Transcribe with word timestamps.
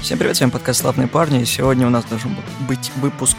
Всем 0.00 0.18
привет, 0.18 0.36
с 0.36 0.40
вами 0.40 0.50
подкаст 0.50 0.80
«Славные 0.80 1.08
парни». 1.08 1.44
Сегодня 1.44 1.86
у 1.86 1.90
нас 1.90 2.04
должен 2.04 2.36
быть 2.66 2.90
выпуск 2.96 3.36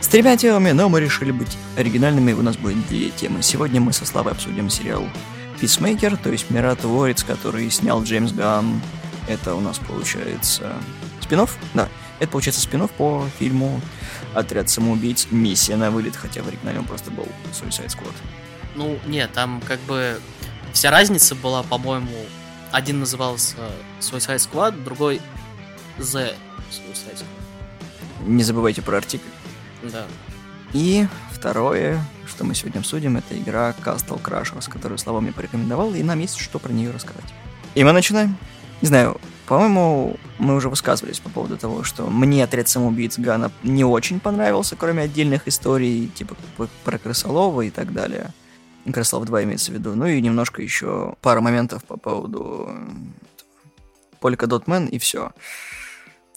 с 0.00 0.08
тремя 0.08 0.36
темами, 0.36 0.72
но 0.72 0.88
мы 0.88 1.00
решили 1.00 1.30
быть 1.30 1.56
оригинальными, 1.76 2.32
у 2.32 2.42
нас 2.42 2.56
будет 2.56 2.86
две 2.88 3.10
темы. 3.10 3.42
Сегодня 3.42 3.80
мы 3.80 3.92
со 3.92 4.04
Славой 4.04 4.32
обсудим 4.32 4.68
сериал 4.68 5.08
«Писмейкер», 5.60 6.16
то 6.16 6.30
есть 6.30 6.50
«Миротворец», 6.50 7.22
который 7.22 7.70
снял 7.70 8.02
Джеймс 8.02 8.32
Ганн. 8.32 8.80
Это 9.28 9.54
у 9.54 9.60
нас 9.60 9.78
получается 9.78 10.72
спинов? 11.20 11.56
Да, 11.74 11.88
это 12.18 12.30
получается 12.32 12.60
спинов 12.60 12.90
по 12.90 13.26
фильму 13.38 13.80
«Отряд 14.34 14.68
самоубийц. 14.68 15.28
Миссия 15.30 15.76
на 15.76 15.90
вылет», 15.90 16.16
хотя 16.16 16.42
в 16.42 16.48
оригинале 16.48 16.80
он 16.80 16.84
просто 16.84 17.10
был 17.10 17.26
Suicide 17.52 17.86
Squad. 17.86 18.14
Ну, 18.74 18.98
нет, 19.06 19.32
там 19.32 19.62
как 19.66 19.80
бы 19.80 20.20
вся 20.72 20.90
разница 20.90 21.34
была, 21.34 21.62
по-моему, 21.62 22.26
один 22.72 23.00
назывался 23.00 23.56
Suicide 24.00 24.36
Squad, 24.36 24.84
другой 24.84 25.20
The 25.98 26.34
Suicide 26.70 27.16
Squad. 27.16 28.26
Не 28.26 28.42
забывайте 28.42 28.82
про 28.82 28.98
артикль. 28.98 29.28
Да. 29.82 30.04
И 30.72 31.06
второе, 31.32 32.04
что 32.26 32.44
мы 32.44 32.54
сегодня 32.54 32.78
обсудим, 32.78 33.16
это 33.16 33.36
игра 33.36 33.74
Castle 33.84 34.22
Crashers, 34.22 34.70
которую 34.70 34.98
Слава 34.98 35.20
мне 35.20 35.32
порекомендовал, 35.32 35.94
и 35.94 36.02
нам 36.02 36.18
есть 36.20 36.38
что 36.38 36.58
про 36.58 36.72
нее 36.72 36.90
рассказать. 36.90 37.34
И 37.74 37.82
мы 37.82 37.92
начинаем. 37.92 38.36
Не 38.82 38.88
знаю, 38.88 39.20
по-моему, 39.46 40.16
мы 40.38 40.54
уже 40.54 40.68
высказывались 40.68 41.18
по 41.18 41.28
поводу 41.28 41.56
того, 41.56 41.82
что 41.82 42.06
мне 42.06 42.44
отряд 42.44 42.68
самоубийц 42.68 43.18
Гана 43.18 43.50
не 43.62 43.84
очень 43.84 44.20
понравился, 44.20 44.76
кроме 44.76 45.02
отдельных 45.02 45.48
историй, 45.48 46.08
типа 46.08 46.36
про 46.84 46.98
Крысолова 46.98 47.62
и 47.62 47.70
так 47.70 47.92
далее. 47.92 48.30
Крысолов 48.84 49.26
2 49.26 49.44
имеется 49.44 49.70
в 49.72 49.74
виду. 49.74 49.94
Ну 49.94 50.06
и 50.06 50.20
немножко 50.20 50.62
еще 50.62 51.16
пара 51.20 51.40
моментов 51.40 51.84
по 51.84 51.96
поводу 51.96 52.70
Полька 54.20 54.46
Дотмен 54.46 54.86
и 54.86 54.98
все. 54.98 55.32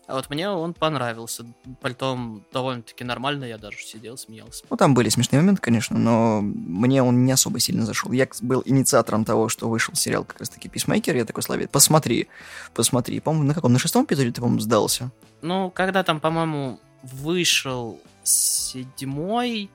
А 0.06 0.16
вот 0.16 0.30
мне 0.30 0.50
он 0.50 0.74
понравился. 0.74 1.46
Притом 1.82 2.44
довольно-таки 2.52 3.06
нормально, 3.06 3.46
я 3.46 3.58
даже 3.58 3.78
сидел, 3.78 4.18
смеялся. 4.18 4.66
Ну, 4.70 4.76
там 4.76 4.94
были 4.94 5.08
смешные 5.08 5.40
моменты, 5.40 5.62
конечно, 5.62 5.98
но 5.98 6.42
мне 6.42 7.02
он 7.02 7.26
не 7.26 7.32
особо 7.32 7.60
сильно 7.60 7.86
зашел. 7.86 8.12
Я 8.12 8.28
был 8.42 8.62
инициатором 8.66 9.24
того, 9.24 9.48
что 9.48 9.70
вышел 9.70 9.96
сериал 9.96 10.26
как 10.26 10.40
раз-таки 10.40 10.68
Писмейкер, 10.68 11.16
я 11.16 11.24
такой, 11.26 11.42
Славе, 11.42 11.68
посмотри, 11.68 12.28
посмотри. 12.74 13.22
По-моему, 13.22 13.48
на 13.48 13.54
каком? 13.54 13.72
На 13.72 13.80
шестом 13.80 14.04
эпизоде 14.04 14.32
ты, 14.32 14.42
по-моему, 14.42 14.60
сдался? 14.60 15.10
Ну, 15.42 15.72
когда 15.72 16.04
там, 16.04 16.20
по-моему, 16.20 16.80
вышел 17.02 18.00
седьмой, 18.24 19.70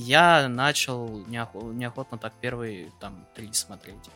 я 0.00 0.48
начал 0.48 1.24
неохо- 1.26 1.72
неохотно 1.72 2.18
так 2.18 2.32
первые 2.40 2.90
там 3.00 3.26
три 3.34 3.52
смотреть. 3.52 4.10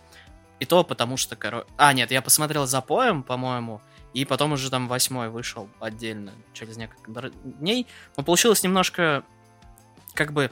И 0.60 0.64
то 0.64 0.84
потому 0.84 1.16
что, 1.16 1.36
короче... 1.36 1.66
А, 1.76 1.92
нет, 1.92 2.10
я 2.10 2.22
посмотрел 2.22 2.66
за 2.66 2.80
поем, 2.80 3.22
по-моему, 3.22 3.80
и 4.12 4.24
потом 4.24 4.52
уже 4.52 4.70
там 4.70 4.88
восьмой 4.88 5.28
вышел 5.28 5.68
отдельно 5.80 6.32
через 6.52 6.76
несколько 6.76 7.30
дней. 7.42 7.86
Но 8.16 8.22
получилось 8.22 8.62
немножко, 8.62 9.24
как 10.14 10.32
бы, 10.32 10.50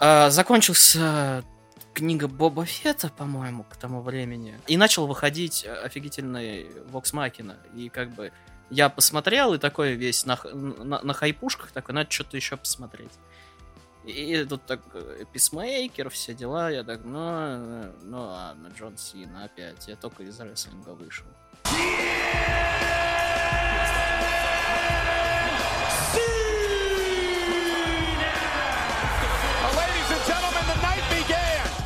э, 0.00 0.30
закончился 0.30 1.44
книга 1.94 2.28
Боба 2.28 2.64
Фета, 2.64 3.08
по-моему, 3.08 3.64
к 3.64 3.76
тому 3.76 4.02
времени. 4.02 4.58
И 4.66 4.76
начал 4.76 5.06
выходить 5.06 5.64
офигительный 5.64 6.66
Вокс 6.90 7.12
Макина. 7.12 7.56
И 7.74 7.88
как 7.88 8.10
бы 8.10 8.32
я 8.70 8.88
посмотрел, 8.88 9.54
и 9.54 9.58
такой 9.58 9.94
весь 9.94 10.26
на, 10.26 10.38
на, 10.52 11.00
на 11.00 11.12
хайпушках, 11.14 11.70
такой, 11.70 11.94
надо 11.94 12.10
что-то 12.10 12.36
еще 12.36 12.56
посмотреть. 12.56 13.12
И 14.04 14.44
тут 14.48 14.64
так 14.64 14.80
писмейкер, 15.32 16.08
все 16.10 16.34
дела, 16.34 16.70
я 16.70 16.82
так, 16.82 17.04
ну, 17.04 17.92
ну 18.02 18.18
ладно, 18.18 18.70
Джон 18.76 18.96
Сина 18.96 19.44
опять, 19.44 19.86
я 19.88 19.96
только 19.96 20.22
из 20.22 20.40
рестлинга 20.40 20.90
вышел. 20.90 21.26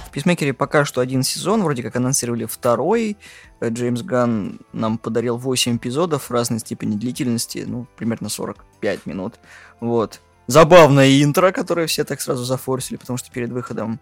В 0.07 0.15
Писмейкере 0.15 0.53
пока 0.53 0.85
что 0.85 1.01
один 1.01 1.23
сезон, 1.23 1.63
вроде 1.63 1.83
как 1.83 1.97
анонсировали 1.97 2.45
второй. 2.45 3.17
Джеймс 3.65 4.03
Ган 4.03 4.61
нам 4.75 4.99
подарил 4.99 5.39
8 5.39 5.79
эпизодов 5.79 6.31
разной 6.31 6.59
степени 6.61 6.97
длительности, 6.97 7.65
ну, 7.67 7.87
примерно 7.97 8.29
45 8.29 9.07
минут. 9.07 9.41
Вот. 9.81 10.21
Забавное 10.47 11.23
интро, 11.23 11.53
которое 11.53 11.87
все 11.87 12.05
так 12.05 12.21
сразу 12.21 12.45
зафорсили, 12.45 12.97
потому 12.97 13.17
что 13.17 13.31
перед 13.31 13.51
выходом 13.51 14.01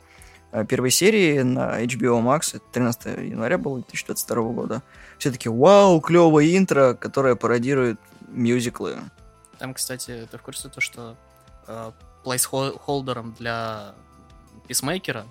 Э, 0.52 0.64
первой 0.64 0.90
серии 0.90 1.42
на 1.42 1.82
HBO 1.82 2.20
Max, 2.22 2.56
это 2.56 2.64
13 2.72 3.18
января 3.30 3.56
было 3.58 3.76
2022 3.76 4.42
года. 4.52 4.82
Все 5.18 5.30
таки 5.30 5.48
вау, 5.48 6.00
клевое 6.00 6.56
интро, 6.56 6.94
которое 6.94 7.36
пародирует 7.36 8.00
мюзиклы. 8.28 8.98
Там, 9.58 9.74
кстати, 9.74 10.26
ты 10.30 10.38
в 10.38 10.42
курсе 10.42 10.68
то, 10.68 10.80
что 10.80 11.16
э, 11.66 11.92
плейсхолдером 12.24 13.34
для 13.38 13.94
писмейкера 14.66 15.24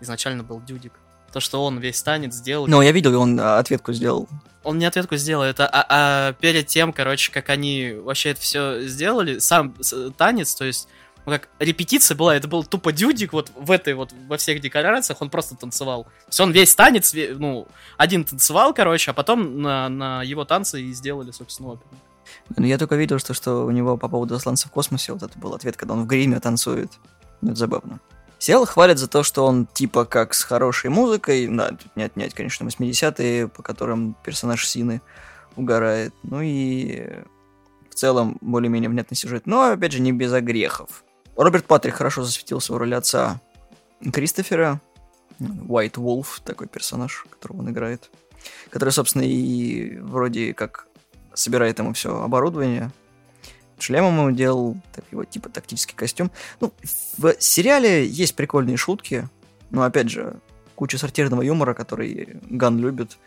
изначально 0.00 0.42
был 0.42 0.60
Дюдик. 0.60 0.92
То, 1.36 1.40
что 1.40 1.62
он 1.62 1.80
весь 1.80 2.00
танец 2.00 2.32
сделал. 2.32 2.66
Ну, 2.66 2.80
я 2.80 2.92
видел, 2.92 3.20
он 3.20 3.38
ответку 3.38 3.92
сделал. 3.92 4.26
Он 4.64 4.78
не 4.78 4.86
ответку 4.86 5.16
сделал, 5.16 5.44
это 5.44 5.68
а, 5.70 5.84
а 5.90 6.32
перед 6.32 6.66
тем, 6.66 6.94
короче, 6.94 7.30
как 7.30 7.50
они 7.50 7.92
вообще 7.92 8.30
это 8.30 8.40
все 8.40 8.80
сделали, 8.88 9.38
сам 9.38 9.74
танец, 10.16 10.54
то 10.54 10.64
есть 10.64 10.88
ну, 11.26 11.32
как 11.32 11.50
репетиция 11.58 12.14
была, 12.14 12.34
это 12.34 12.48
был 12.48 12.64
тупо 12.64 12.90
дюдик 12.90 13.34
вот 13.34 13.52
в 13.54 13.70
этой 13.70 13.92
вот, 13.92 14.14
во 14.28 14.38
всех 14.38 14.62
декорациях, 14.62 15.20
он 15.20 15.28
просто 15.28 15.56
танцевал. 15.56 16.04
То 16.04 16.28
есть 16.28 16.40
он 16.40 16.52
весь 16.52 16.74
танец, 16.74 17.12
ну, 17.12 17.68
один 17.98 18.24
танцевал, 18.24 18.72
короче, 18.72 19.10
а 19.10 19.14
потом 19.14 19.60
на, 19.60 19.90
на 19.90 20.22
его 20.22 20.46
танцы 20.46 20.80
и 20.80 20.94
сделали, 20.94 21.32
собственно, 21.32 21.72
оперу. 21.72 21.90
Ну, 22.56 22.64
я 22.64 22.78
только 22.78 22.96
видел, 22.96 23.18
что, 23.18 23.34
что 23.34 23.66
у 23.66 23.70
него 23.70 23.98
по 23.98 24.08
поводу 24.08 24.36
«Асланца 24.36 24.68
в 24.68 24.70
космосе» 24.70 25.12
вот 25.12 25.22
это 25.22 25.38
был 25.38 25.52
ответ, 25.52 25.76
когда 25.76 25.92
он 25.92 26.04
в 26.04 26.06
гриме 26.06 26.40
танцует. 26.40 26.92
Ну, 27.42 27.50
это 27.50 27.58
забавно. 27.58 28.00
Сериал 28.38 28.66
хвалит 28.66 28.98
за 28.98 29.08
то, 29.08 29.22
что 29.22 29.46
он 29.46 29.66
типа 29.66 30.04
как 30.04 30.34
с 30.34 30.42
хорошей 30.42 30.90
музыкой, 30.90 31.48
да, 31.48 31.70
тут 31.70 31.96
не 31.96 32.02
отнять, 32.02 32.34
конечно, 32.34 32.64
80-е, 32.64 33.48
по 33.48 33.62
которым 33.62 34.16
персонаж 34.24 34.66
Сины 34.66 35.00
угорает, 35.56 36.14
ну 36.22 36.40
и 36.42 37.22
в 37.90 37.94
целом 37.94 38.36
более-менее 38.42 38.90
внятный 38.90 39.16
сюжет, 39.16 39.46
но, 39.46 39.72
опять 39.72 39.92
же, 39.92 40.00
не 40.00 40.12
без 40.12 40.32
огрехов. 40.32 41.02
Роберт 41.36 41.64
Патрик 41.64 41.94
хорошо 41.94 42.22
засветился 42.22 42.72
в 42.72 42.76
роли 42.76 42.94
отца 42.94 43.40
Кристофера. 44.12 44.80
White 45.38 45.94
Wolf, 45.94 46.40
такой 46.44 46.66
персонаж, 46.66 47.26
которого 47.30 47.58
он 47.58 47.70
играет. 47.70 48.10
Который, 48.70 48.90
собственно, 48.90 49.22
и 49.22 49.98
вроде 49.98 50.54
как 50.54 50.86
собирает 51.34 51.78
ему 51.78 51.92
все 51.92 52.22
оборудование. 52.22 52.90
Шлемом 53.86 54.18
ему 54.18 54.30
делал 54.32 54.76
так, 54.92 55.04
его 55.12 55.24
типа 55.24 55.48
тактический 55.48 55.94
костюм. 55.94 56.30
Ну, 56.60 56.72
в 57.18 57.34
сериале 57.38 58.06
есть 58.06 58.34
прикольные 58.34 58.76
шутки. 58.76 59.28
Но, 59.70 59.82
опять 59.82 60.10
же, 60.10 60.36
куча 60.74 60.98
сортирного 60.98 61.42
юмора, 61.42 61.74
который 61.74 62.38
Ган 62.50 62.78
любит. 62.78 63.18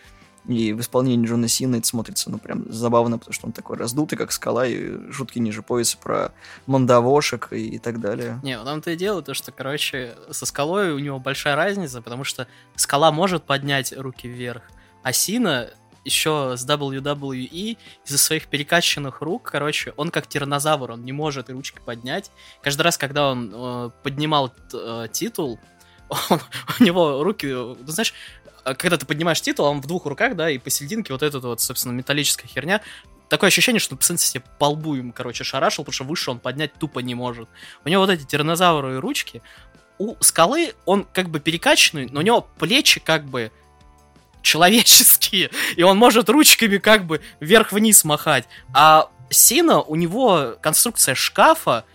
И 0.47 0.73
в 0.73 0.79
исполнении 0.79 1.27
Джона 1.27 1.47
Сина 1.47 1.75
это 1.75 1.87
смотрится, 1.87 2.31
ну, 2.31 2.39
прям 2.39 2.71
забавно, 2.71 3.17
потому 3.17 3.33
что 3.33 3.47
он 3.47 3.51
такой 3.51 3.77
раздутый, 3.77 4.17
как 4.17 4.31
скала, 4.31 4.65
и 4.65 5.11
шутки 5.11 5.37
ниже 5.37 5.61
пояса 5.61 5.97
про 5.97 6.31
мандавошек 6.65 7.49
и, 7.51 7.75
и 7.75 7.77
так 7.77 7.99
далее. 7.99 8.39
Не, 8.41 8.57
там-то 8.57 8.91
и 8.91 8.95
дело, 8.95 9.21
то, 9.21 9.33
что, 9.33 9.51
короче, 9.51 10.15
со 10.31 10.45
скалой 10.45 10.91
у 10.91 10.99
него 10.99 11.19
большая 11.19 11.55
разница, 11.55 12.01
потому 12.01 12.23
что 12.23 12.47
скала 12.75 13.11
может 13.11 13.43
поднять 13.43 13.93
руки 13.95 14.27
вверх, 14.27 14.63
а 15.03 15.13
Сина 15.13 15.69
еще 16.09 16.55
с 16.57 16.65
WWE 16.65 17.77
из-за 18.05 18.17
своих 18.17 18.47
перекачанных 18.47 19.21
рук, 19.21 19.51
короче, 19.51 19.93
он 19.97 20.09
как 20.09 20.27
тиранозавр, 20.27 20.91
он 20.91 21.05
не 21.05 21.11
может 21.11 21.49
ручки 21.49 21.79
поднять. 21.83 22.31
Каждый 22.61 22.81
раз, 22.81 22.97
когда 22.97 23.31
он 23.31 23.51
э, 23.53 23.89
поднимал 24.03 24.53
э, 24.73 25.07
титул, 25.11 25.59
он, 26.29 26.41
у 26.79 26.83
него 26.83 27.23
руки, 27.23 27.47
ну, 27.47 27.77
знаешь, 27.85 28.13
а 28.63 28.75
когда 28.75 28.97
ты 28.97 29.05
поднимаешь 29.05 29.41
титул, 29.41 29.65
он 29.65 29.81
в 29.81 29.87
двух 29.87 30.05
руках, 30.05 30.35
да, 30.35 30.49
и 30.49 30.57
посерединке 30.57 31.13
вот 31.13 31.23
эта 31.23 31.39
вот, 31.39 31.61
собственно, 31.61 31.93
металлическая 31.93 32.47
херня. 32.47 32.81
Такое 33.29 33.49
ощущение, 33.49 33.79
что 33.79 33.95
пациент 33.95 34.19
себе 34.19 34.43
по 34.57 34.65
лбу 34.65 34.95
им, 34.95 35.11
короче, 35.11 35.43
шарашил, 35.43 35.83
потому 35.83 35.93
что 35.93 36.03
выше 36.03 36.31
он 36.31 36.39
поднять 36.39 36.73
тупо 36.73 36.99
не 36.99 37.15
может. 37.15 37.47
У 37.85 37.89
него 37.89 38.01
вот 38.01 38.09
эти 38.09 38.23
тиранозавровые 38.25 38.99
ручки. 38.99 39.41
У 39.99 40.15
скалы 40.21 40.73
он 40.85 41.05
как 41.13 41.29
бы 41.29 41.39
перекачанный, 41.39 42.07
но 42.09 42.21
у 42.21 42.23
него 42.23 42.41
плечи 42.41 42.99
как 42.99 43.25
бы 43.25 43.51
человеческие, 44.41 45.49
и 45.75 45.83
он 45.83 45.97
может 45.97 46.29
ручками 46.29 46.77
как 46.77 47.05
бы 47.05 47.21
вверх-вниз 47.39 48.03
махать. 48.03 48.47
А 48.73 49.09
Сина, 49.29 49.81
у 49.81 49.95
него 49.95 50.55
конструкция 50.61 51.15
шкафа, 51.15 51.85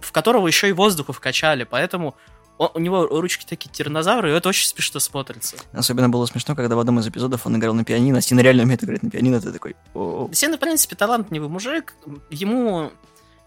в 0.00 0.12
которого 0.12 0.46
еще 0.46 0.68
и 0.68 0.72
воздуха 0.72 1.12
вкачали, 1.12 1.64
поэтому 1.64 2.16
он, 2.58 2.70
у 2.74 2.78
него 2.78 3.06
ручки 3.06 3.44
такие 3.44 3.70
тиранозавры, 3.70 4.30
и 4.30 4.34
это 4.34 4.48
очень 4.48 4.68
смешно 4.68 5.00
смотрится. 5.00 5.56
Особенно 5.72 6.08
было 6.08 6.24
смешно, 6.26 6.54
когда 6.54 6.76
в 6.76 6.78
одном 6.78 7.00
из 7.00 7.08
эпизодов 7.08 7.46
он 7.46 7.56
играл 7.56 7.74
на 7.74 7.84
пианино, 7.84 8.20
Сина 8.20 8.40
реально 8.40 8.62
умеет 8.62 8.82
играть 8.84 9.02
на 9.02 9.10
пианино, 9.10 9.40
ты 9.40 9.52
такой... 9.52 9.76
О-о-о. 9.94 10.32
Сина, 10.32 10.56
в 10.56 10.60
принципе, 10.60 10.96
талантливый 10.96 11.48
мужик, 11.48 11.94
ему 12.30 12.92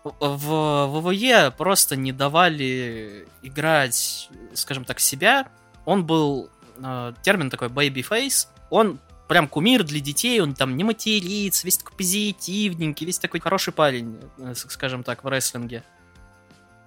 в 0.04 1.02
ВВЕ 1.02 1.52
просто 1.52 1.96
не 1.96 2.12
давали 2.12 3.28
играть, 3.42 4.30
скажем 4.54 4.86
так, 4.86 5.00
себя. 5.00 5.48
Он 5.86 6.06
был, 6.06 6.50
э, 6.84 7.14
термин 7.22 7.50
такой 7.50 7.68
baby 7.68 8.06
face, 8.08 8.48
он 8.70 9.00
прям 9.28 9.48
кумир 9.48 9.84
для 9.84 10.00
детей, 10.00 10.42
он 10.42 10.54
там 10.54 10.76
не 10.76 10.84
матерится, 10.84 11.66
весь 11.66 11.78
такой 11.78 11.96
позитивненький, 11.98 13.06
весь 13.06 13.20
такой 13.20 13.40
хороший 13.40 13.74
парень, 13.74 14.20
э, 14.38 14.54
скажем 14.56 15.04
так, 15.04 15.24
в 15.24 15.28
рестлинге. 15.28 15.84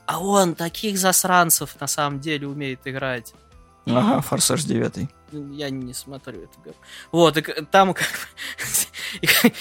А 0.07 0.19
он 0.21 0.55
таких 0.55 0.99
засранцев 0.99 1.81
на 1.81 1.87
самом 1.87 2.21
деле 2.21 2.49
умеет 2.49 2.81
играть. 2.85 3.35
Ага, 3.87 4.21
Форсаж 4.21 4.65
9. 4.65 5.09
Я 5.53 5.71
не 5.71 5.95
смотрю 5.95 6.43
это. 6.43 6.75
Вот, 7.11 7.37
и 7.37 7.43
там 7.71 7.95
как 7.95 8.29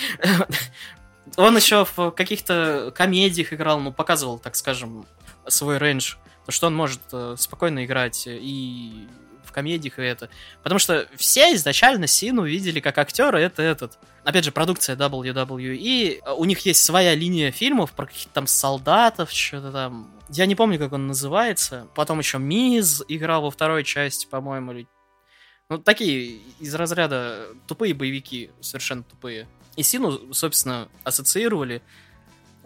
Он 1.37 1.55
еще 1.55 1.85
в 1.85 2.11
каких-то 2.11 2.91
комедиях 2.95 3.53
играл, 3.53 3.79
ну, 3.79 3.93
показывал, 3.93 4.39
так 4.39 4.55
скажем, 4.55 5.05
свой 5.47 5.77
рейндж. 5.77 6.15
То, 6.45 6.51
что 6.51 6.67
он 6.67 6.75
может 6.75 7.01
э, 7.13 7.35
спокойно 7.37 7.85
играть 7.85 8.23
и 8.27 9.07
в 9.51 9.53
комедиях, 9.53 9.99
и 9.99 10.03
это. 10.03 10.29
Потому 10.63 10.79
что 10.79 11.07
все 11.15 11.53
изначально 11.53 12.07
Сину 12.07 12.43
видели 12.43 12.79
как 12.79 12.97
актера, 12.97 13.37
это 13.37 13.61
этот. 13.61 13.99
Опять 14.23 14.45
же, 14.45 14.51
продукция 14.51 14.95
WWE, 14.95 16.21
у 16.35 16.45
них 16.45 16.59
есть 16.65 16.83
своя 16.83 17.13
линия 17.13 17.51
фильмов 17.51 17.91
про 17.91 18.05
каких-то 18.05 18.29
там 18.33 18.47
солдатов, 18.47 19.31
что-то 19.31 19.71
там. 19.71 20.11
Я 20.29 20.45
не 20.45 20.55
помню, 20.55 20.79
как 20.79 20.93
он 20.93 21.07
называется. 21.07 21.87
Потом 21.93 22.19
еще 22.19 22.39
Миз 22.39 23.03
играл 23.07 23.41
во 23.41 23.51
второй 23.51 23.83
части, 23.83 24.25
по-моему, 24.25 24.71
или 24.71 24.87
ну, 25.69 25.77
такие 25.77 26.39
из 26.59 26.75
разряда 26.75 27.47
тупые 27.65 27.93
боевики, 27.93 28.51
совершенно 28.59 29.03
тупые. 29.03 29.47
И 29.77 29.83
Сину, 29.83 30.33
собственно, 30.33 30.89
ассоциировали 31.05 31.81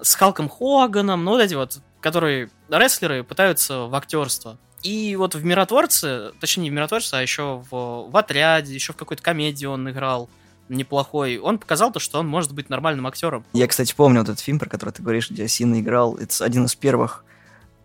с 0.02 0.16
Халком 0.16 0.50
Хоганом, 0.50 1.24
ну, 1.24 1.32
вот 1.32 1.42
эти 1.42 1.54
вот, 1.54 1.80
которые 2.02 2.50
рестлеры 2.68 3.24
пытаются 3.24 3.82
в 3.82 3.96
актерство. 3.96 4.58
И 4.86 5.16
вот 5.16 5.34
в 5.34 5.44
«Миротворце», 5.44 6.32
точнее, 6.40 6.66
не 6.66 6.70
в 6.70 6.74
«Миротворце», 6.74 7.16
а 7.16 7.22
еще 7.22 7.64
в, 7.72 8.08
в 8.08 8.16
«Отряде», 8.16 8.72
еще 8.72 8.94
в 8.94 8.96
какой-то 8.96 9.24
комедии 9.24 9.66
он 9.66 9.90
играл 9.90 10.30
неплохой. 10.70 11.40
Он 11.40 11.58
показал 11.58 11.92
то, 11.92 12.00
что 12.00 12.20
он 12.20 12.28
может 12.28 12.54
быть 12.54 12.70
нормальным 12.70 13.08
актером. 13.08 13.44
Я, 13.54 13.66
кстати, 13.68 13.96
помню 13.96 14.20
вот 14.20 14.30
этот 14.30 14.42
фильм, 14.42 14.60
про 14.60 14.70
который 14.70 14.92
ты 14.92 15.02
говоришь, 15.02 15.32
где 15.32 15.48
Сина 15.48 15.80
играл. 15.80 16.18
Это 16.18 16.46
один 16.46 16.66
из 16.66 16.76
первых, 16.76 17.26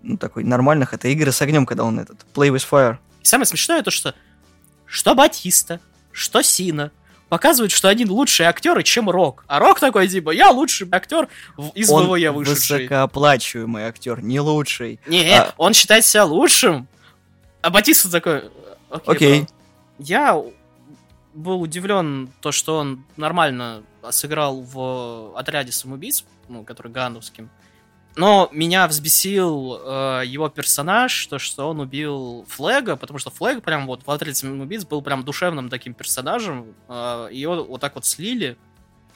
ну, 0.03 0.19
такой 0.19 0.45
нормальных. 0.45 0.93
Это 0.93 1.09
«Игры 1.09 1.33
с 1.33 1.41
огнем», 1.41 1.65
когда 1.65 1.85
он 1.85 2.01
этот, 2.01 2.19
«Play 2.35 2.51
with 2.55 2.67
Fire». 2.71 2.99
И 3.23 3.25
самое 3.25 3.47
смешное 3.47 3.83
то, 3.83 3.91
что 3.91 4.15
что 4.85 5.15
Батиста, 5.15 5.81
что 6.13 6.43
Сина, 6.43 6.93
показывают, 7.31 7.73
что 7.73 7.89
они 7.89 8.05
лучшие 8.05 8.49
актеры, 8.49 8.83
чем 8.83 9.09
Рок. 9.09 9.45
А 9.47 9.59
Рок 9.59 9.81
такой, 9.81 10.07
типа, 10.09 10.31
я 10.31 10.51
лучший 10.51 10.87
актер 10.93 11.29
из 11.75 11.89
он 11.91 12.09
ВВЕ 12.11 12.33
вышедший. 12.33 12.81
высокооплачиваемый 12.81 13.85
актер, 13.85 14.21
не 14.21 14.41
лучший. 14.41 15.01
Не, 15.07 15.39
а... 15.39 15.55
он 15.57 15.73
считает 15.73 16.05
себя 16.05 16.25
лучшим. 16.25 16.87
А 17.63 17.71
Батиста 17.71 18.11
такой, 18.11 18.51
окей. 18.91 19.15
окей. 19.15 19.47
Я 19.99 20.43
был 21.33 21.63
удивлен 21.63 22.31
то, 22.41 22.53
что 22.53 22.79
он 22.79 23.05
нормально 23.17 23.83
сыграл 24.11 24.61
в 24.61 25.33
отряде 25.39 25.73
самоубийц, 25.73 26.25
ну, 26.49 26.65
который 26.65 26.91
Гандовским. 26.91 27.49
Но 28.17 28.49
меня 28.53 28.89
взбесил 28.89 29.81
э, 29.81 30.23
его 30.27 30.49
персонаж, 30.49 31.27
то, 31.27 31.39
что 31.39 31.69
он 31.71 31.81
убил 31.81 32.45
Флэга, 32.49 32.97
потому 32.97 33.19
что 33.19 33.31
Флэг 33.31 33.63
прям 33.63 33.87
вот 33.87 34.05
в 34.05 34.11
«Отряде 34.11 34.47
убийц» 34.49 34.85
был 34.85 35.01
прям 35.01 35.25
душевным 35.25 35.69
таким 35.69 35.95
персонажем, 35.95 36.75
э, 36.89 37.29
его 37.31 37.63
вот 37.63 37.81
так 37.81 37.95
вот 37.95 38.05
слили, 38.05 38.57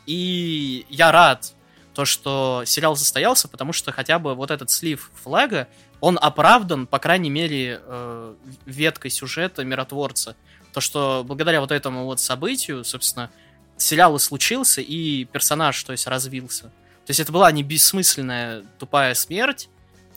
и 0.07 0.87
я 0.89 1.11
рад, 1.11 1.55
то, 1.93 2.05
что 2.05 2.63
сериал 2.67 2.97
состоялся, 2.97 3.49
потому 3.49 3.73
что 3.73 3.93
хотя 3.93 4.19
бы 4.19 4.35
вот 4.35 4.51
этот 4.51 4.71
слив 4.71 5.11
Флэга, 5.23 5.69
он 6.01 6.19
оправдан, 6.21 6.87
по 6.87 6.99
крайней 6.99 7.31
мере, 7.31 7.81
э, 7.83 8.35
веткой 8.67 9.11
сюжета 9.11 9.65
миротворца. 9.65 10.37
То, 10.73 10.81
что 10.81 11.25
благодаря 11.27 11.61
вот 11.61 11.73
этому 11.73 12.05
вот 12.05 12.21
событию, 12.21 12.85
собственно, 12.85 13.31
сериал 13.77 14.17
и 14.17 14.19
случился, 14.19 14.81
и 14.81 15.25
персонаж, 15.25 15.83
то 15.83 15.93
есть, 15.93 16.07
развился. 16.07 16.73
То 17.07 17.11
есть 17.11 17.21
это 17.21 17.33
была 17.33 17.53
не 17.53 17.63
бессмысленная 17.63 18.65
тупая 18.79 19.15
смерть, 19.15 19.69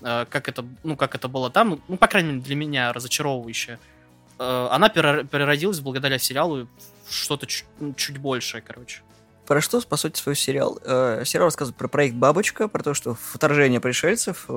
э, 0.01 0.25
как 0.29 0.47
это, 0.47 0.65
ну, 0.83 0.95
как 0.95 1.15
это 1.15 1.27
было 1.27 1.49
там, 1.49 1.81
ну, 1.87 1.97
по 1.97 2.07
крайней 2.07 2.29
мере, 2.29 2.41
для 2.41 2.55
меня 2.55 2.93
разочаровывающая. 2.93 3.77
Э, 4.39 4.67
она 4.71 4.87
переродилась 4.87 5.81
благодаря 5.81 6.17
сериалу 6.17 6.67
в 7.07 7.13
что-то 7.13 7.45
чуть, 7.45 7.65
ну, 7.79 7.93
чуть 7.93 8.19
большее, 8.19 8.61
короче. 8.61 9.01
Про 9.45 9.61
что, 9.61 9.81
по 9.81 9.97
сути, 9.97 10.17
свой 10.17 10.35
сериал? 10.35 10.79
Э, 10.83 11.23
сериал 11.25 11.47
рассказывает 11.47 11.77
про 11.77 11.89
проект 11.89 12.15
«Бабочка», 12.15 12.69
про 12.69 12.81
то, 12.81 12.93
что 12.93 13.15
вторжение 13.15 13.81
пришельцев, 13.81 14.47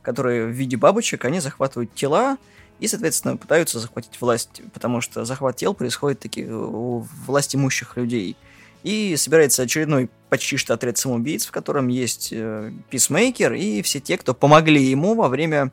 которые 0.00 0.46
в 0.46 0.50
виде 0.50 0.78
бабочек, 0.78 1.26
они 1.26 1.40
захватывают 1.40 1.94
тела 1.94 2.38
и, 2.80 2.88
соответственно, 2.88 3.36
пытаются 3.36 3.78
захватить 3.78 4.18
власть, 4.22 4.62
потому 4.72 5.02
что 5.02 5.26
захват 5.26 5.56
тел 5.56 5.74
происходит 5.74 6.20
таки 6.20 6.46
у 6.46 7.00
власть 7.26 7.54
имущих 7.54 7.98
людей– 7.98 8.38
и 8.82 9.16
собирается 9.16 9.62
очередной 9.62 10.10
почти 10.28 10.56
что 10.56 10.74
отряд 10.74 10.98
самоубийц, 10.98 11.46
в 11.46 11.50
котором 11.50 11.88
есть 11.88 12.28
э, 12.32 12.72
Писмейкер 12.90 13.54
и 13.54 13.82
все 13.82 14.00
те, 14.00 14.18
кто 14.18 14.34
помогли 14.34 14.82
ему 14.82 15.14
во 15.14 15.28
время 15.28 15.72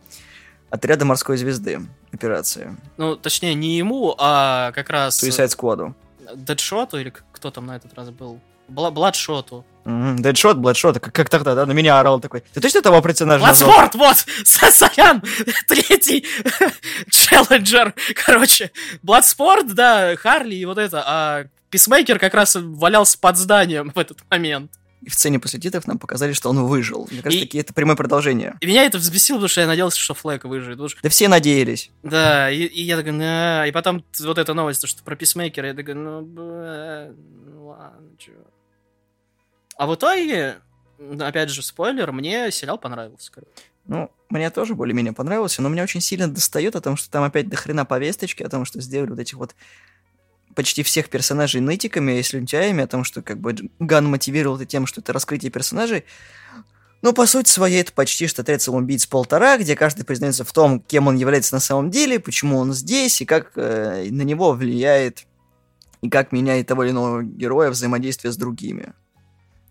отряда 0.69 1.05
морской 1.05 1.37
звезды 1.37 1.81
операции. 2.11 2.75
Ну, 2.97 3.15
точнее, 3.15 3.53
не 3.53 3.77
ему, 3.77 4.15
а 4.17 4.71
как 4.71 4.89
раз... 4.89 5.21
Suicide 5.21 5.55
Squad. 5.55 5.93
Дедшоту 6.35 6.97
или 6.97 7.13
кто 7.31 7.51
там 7.51 7.67
на 7.67 7.75
этот 7.75 7.93
раз 7.93 8.09
был? 8.09 8.39
Бладшоту. 8.67 9.63
Дедшот, 9.85 10.57
Бладшот, 10.57 10.99
как, 10.99 11.13
как 11.13 11.29
тогда, 11.29 11.53
да, 11.53 11.67
на 11.67 11.73
меня 11.73 11.99
орал 11.99 12.19
такой. 12.19 12.41
Ты 12.53 12.59
точно 12.59 12.81
того 12.81 13.01
персонажа 13.01 13.43
Бладспорт, 13.43 13.93
вот! 13.93 14.17
Саян! 14.43 15.21
Третий 15.67 16.25
челленджер, 17.11 17.93
короче. 18.25 18.71
Бладспорт, 19.03 19.73
да, 19.75 20.15
Харли 20.15 20.55
и 20.55 20.65
вот 20.65 20.79
это. 20.79 21.03
А 21.05 21.45
Писмейкер 21.75 22.19
как 22.19 22.33
раз 22.33 22.55
валялся 22.55 23.19
под 23.19 23.35
зданием 23.35 23.91
в 23.93 23.99
этот 23.99 24.19
момент. 24.31 24.71
И 25.01 25.09
в 25.09 25.13
сцене 25.13 25.41
после 25.41 25.59
титров 25.59 25.85
нам 25.87 25.99
показали, 25.99 26.31
что 26.31 26.49
он 26.49 26.63
выжил. 26.63 27.05
Мне 27.11 27.21
кажется, 27.21 27.43
и... 27.43 27.45
таки 27.45 27.57
это 27.57 27.73
прямое 27.73 27.97
продолжение. 27.97 28.55
И 28.61 28.65
меня 28.65 28.85
это 28.85 28.97
взбесило, 28.97 29.39
потому 29.39 29.49
что 29.49 29.59
я 29.59 29.67
надеялся, 29.67 29.99
что 29.99 30.13
Флэк 30.13 30.45
выживет. 30.45 30.77
Потому. 30.77 31.01
Да 31.03 31.09
все 31.09 31.27
надеялись. 31.27 31.91
Да, 32.01 32.49
и, 32.49 32.59
и 32.63 32.81
я 32.83 32.95
такой, 32.95 33.11
на. 33.11 33.67
И 33.67 33.73
потом 33.73 34.05
вот 34.21 34.37
эта 34.37 34.53
новость, 34.53 34.87
что 34.87 35.03
про 35.03 35.17
Писмейкера, 35.17 35.67
я 35.67 35.73
такой, 35.73 35.95
ну, 35.95 36.21
ну 36.21 37.67
ладно, 37.67 38.07
чё. 38.17 38.31
А 39.77 39.85
в 39.85 39.95
итоге, 39.95 40.59
опять 41.19 41.49
же, 41.49 41.61
спойлер, 41.61 42.13
мне 42.13 42.51
сериал 42.51 42.77
понравился, 42.77 43.33
короче. 43.33 43.51
Ну, 43.83 44.09
мне 44.29 44.49
тоже 44.49 44.75
более-менее 44.75 45.11
понравился, 45.11 45.61
но 45.61 45.67
меня 45.67 45.83
очень 45.83 45.99
сильно 45.99 46.29
достает 46.29 46.77
о 46.77 46.81
том, 46.81 46.95
что 46.95 47.11
там 47.11 47.23
опять 47.23 47.49
дохрена 47.49 47.83
повесточки, 47.83 48.43
о 48.43 48.49
том, 48.49 48.63
что 48.63 48.79
сделали 48.79 49.09
вот 49.09 49.19
этих 49.19 49.33
вот 49.33 49.55
почти 50.55 50.83
всех 50.83 51.09
персонажей 51.09 51.61
нытиками 51.61 52.19
и 52.19 52.23
слюнтяями, 52.23 52.83
о 52.83 52.87
том, 52.87 53.03
что 53.03 53.21
как 53.21 53.39
бы 53.39 53.55
Ган 53.79 54.07
мотивировал 54.07 54.55
это 54.55 54.65
тем, 54.65 54.87
что 54.87 55.01
это 55.01 55.13
раскрытие 55.13 55.51
персонажей. 55.51 56.05
Но 57.01 57.13
по 57.13 57.27
сути 57.27 57.49
своей 57.49 57.81
это 57.81 57.91
почти 57.93 58.25
что 58.25 58.41
отряд 58.41 58.61
самоубийц 58.61 59.05
полтора, 59.05 59.57
где 59.57 59.75
каждый 59.75 60.05
признается 60.05 60.43
в 60.43 60.51
том, 60.51 60.79
кем 60.79 61.07
он 61.07 61.17
является 61.17 61.53
на 61.53 61.59
самом 61.59 61.91
деле, 61.91 62.19
почему 62.19 62.57
он 62.57 62.73
здесь, 62.73 63.21
и 63.21 63.25
как 63.25 63.51
э, 63.55 64.07
на 64.09 64.23
него 64.23 64.53
влияет, 64.53 65.27
и 66.01 66.09
как 66.09 66.31
меняет 66.31 66.67
того 66.67 66.83
или 66.83 66.91
иного 66.91 67.21
героя 67.21 67.69
взаимодействие 67.69 68.31
с 68.31 68.37
другими. 68.37 68.93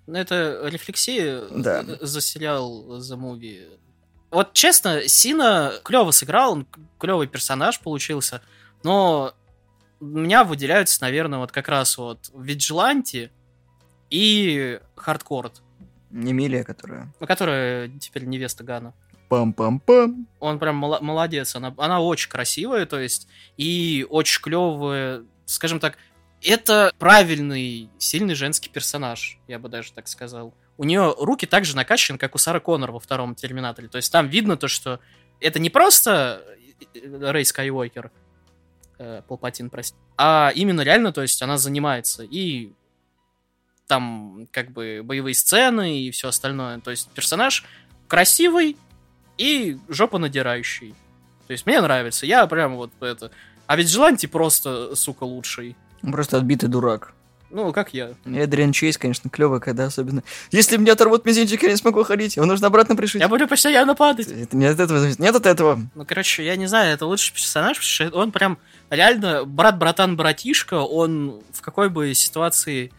Ну, 0.06 0.18
это 0.18 0.60
рефлексия 0.64 1.42
да. 1.50 1.84
за 2.00 2.20
сериал, 2.20 3.00
за 3.00 3.16
муви. 3.16 3.68
Вот 4.30 4.52
честно, 4.52 5.08
Сина 5.08 5.72
клево 5.82 6.10
сыграл, 6.10 6.52
он 6.52 6.66
клевый 6.98 7.26
персонаж 7.26 7.80
получился, 7.80 8.42
но 8.82 9.34
меня 10.04 10.44
выделяются, 10.44 11.00
наверное, 11.02 11.38
вот 11.38 11.52
как 11.52 11.68
раз 11.68 11.98
вот 11.98 12.30
Виджиланти 12.34 13.30
и 14.10 14.80
Хардкорд. 14.96 15.62
Эмилия, 16.10 16.64
которая... 16.64 17.12
Ну, 17.18 17.26
которая 17.26 17.88
теперь 17.98 18.24
невеста 18.24 18.62
Гана. 18.62 18.94
Пам-пам-пам. 19.28 20.26
Он 20.38 20.58
прям 20.58 20.76
молодец, 20.76 21.56
она, 21.56 21.74
она 21.78 22.00
очень 22.00 22.30
красивая, 22.30 22.86
то 22.86 23.00
есть, 23.00 23.26
и 23.56 24.06
очень 24.08 24.40
клевая, 24.40 25.24
скажем 25.46 25.80
так, 25.80 25.96
это 26.42 26.92
правильный, 26.98 27.88
сильный 27.98 28.34
женский 28.34 28.68
персонаж, 28.68 29.38
я 29.48 29.58
бы 29.58 29.68
даже 29.68 29.92
так 29.92 30.06
сказал. 30.08 30.54
У 30.76 30.84
нее 30.84 31.14
руки 31.18 31.46
так 31.46 31.64
же 31.64 31.74
накачаны, 31.74 32.18
как 32.18 32.34
у 32.34 32.38
Сары 32.38 32.60
Коннор 32.60 32.92
во 32.92 33.00
втором 33.00 33.34
Терминаторе. 33.34 33.88
То 33.88 33.96
есть 33.96 34.12
там 34.12 34.28
видно 34.28 34.56
то, 34.56 34.68
что 34.68 35.00
это 35.40 35.58
не 35.58 35.70
просто 35.70 36.44
Рэй 36.94 37.44
Скайуокер, 37.44 38.10
э, 38.98 39.22
Палпатин, 39.26 39.70
прости. 39.70 39.96
А 40.16 40.52
именно 40.54 40.82
реально, 40.82 41.12
то 41.12 41.22
есть 41.22 41.42
она 41.42 41.58
занимается 41.58 42.22
и 42.22 42.72
там 43.86 44.48
как 44.50 44.70
бы 44.70 45.02
боевые 45.04 45.34
сцены 45.34 46.00
и 46.00 46.10
все 46.10 46.28
остальное. 46.28 46.80
То 46.80 46.90
есть 46.90 47.10
персонаж 47.10 47.64
красивый 48.08 48.76
и 49.38 49.78
жопа 49.88 50.18
надирающий. 50.18 50.94
То 51.46 51.52
есть 51.52 51.66
мне 51.66 51.80
нравится. 51.80 52.26
Я 52.26 52.46
прям 52.46 52.76
вот 52.76 52.90
это... 53.00 53.30
А 53.66 53.76
ведь 53.76 53.90
Желанти 53.90 54.26
просто, 54.26 54.94
сука, 54.94 55.24
лучший. 55.24 55.76
Просто 56.02 56.36
отбитый 56.36 56.68
дурак. 56.68 57.14
Ну, 57.54 57.72
как 57.72 57.94
я. 57.94 58.14
Эдриан 58.26 58.72
Чейз, 58.72 58.98
конечно, 58.98 59.30
клево, 59.30 59.60
когда 59.60 59.84
особенно... 59.84 60.24
Если 60.50 60.76
мне 60.76 60.90
оторвут 60.90 61.24
мизинчик, 61.24 61.62
я 61.62 61.70
не 61.70 61.76
смогу 61.76 62.02
ходить, 62.02 62.34
его 62.34 62.46
нужно 62.46 62.66
обратно 62.66 62.96
пришить. 62.96 63.20
Я 63.20 63.28
буду 63.28 63.46
постоянно 63.46 63.94
падать. 63.94 64.26
Это 64.26 64.56
не 64.56 64.66
от 64.66 64.80
этого 64.80 64.98
зависит. 64.98 65.20
Нет 65.20 65.36
от 65.36 65.46
этого. 65.46 65.80
Ну, 65.94 66.04
короче, 66.04 66.44
я 66.44 66.56
не 66.56 66.66
знаю, 66.66 66.92
это 66.92 67.06
лучший 67.06 67.32
персонаж, 67.32 67.76
потому 67.76 68.10
что 68.10 68.18
он 68.18 68.32
прям 68.32 68.58
реально 68.90 69.44
брат-братан-братишка, 69.44 70.80
он 70.80 71.42
в 71.52 71.60
какой 71.60 71.90
бы 71.90 72.12
ситуации 72.14 72.92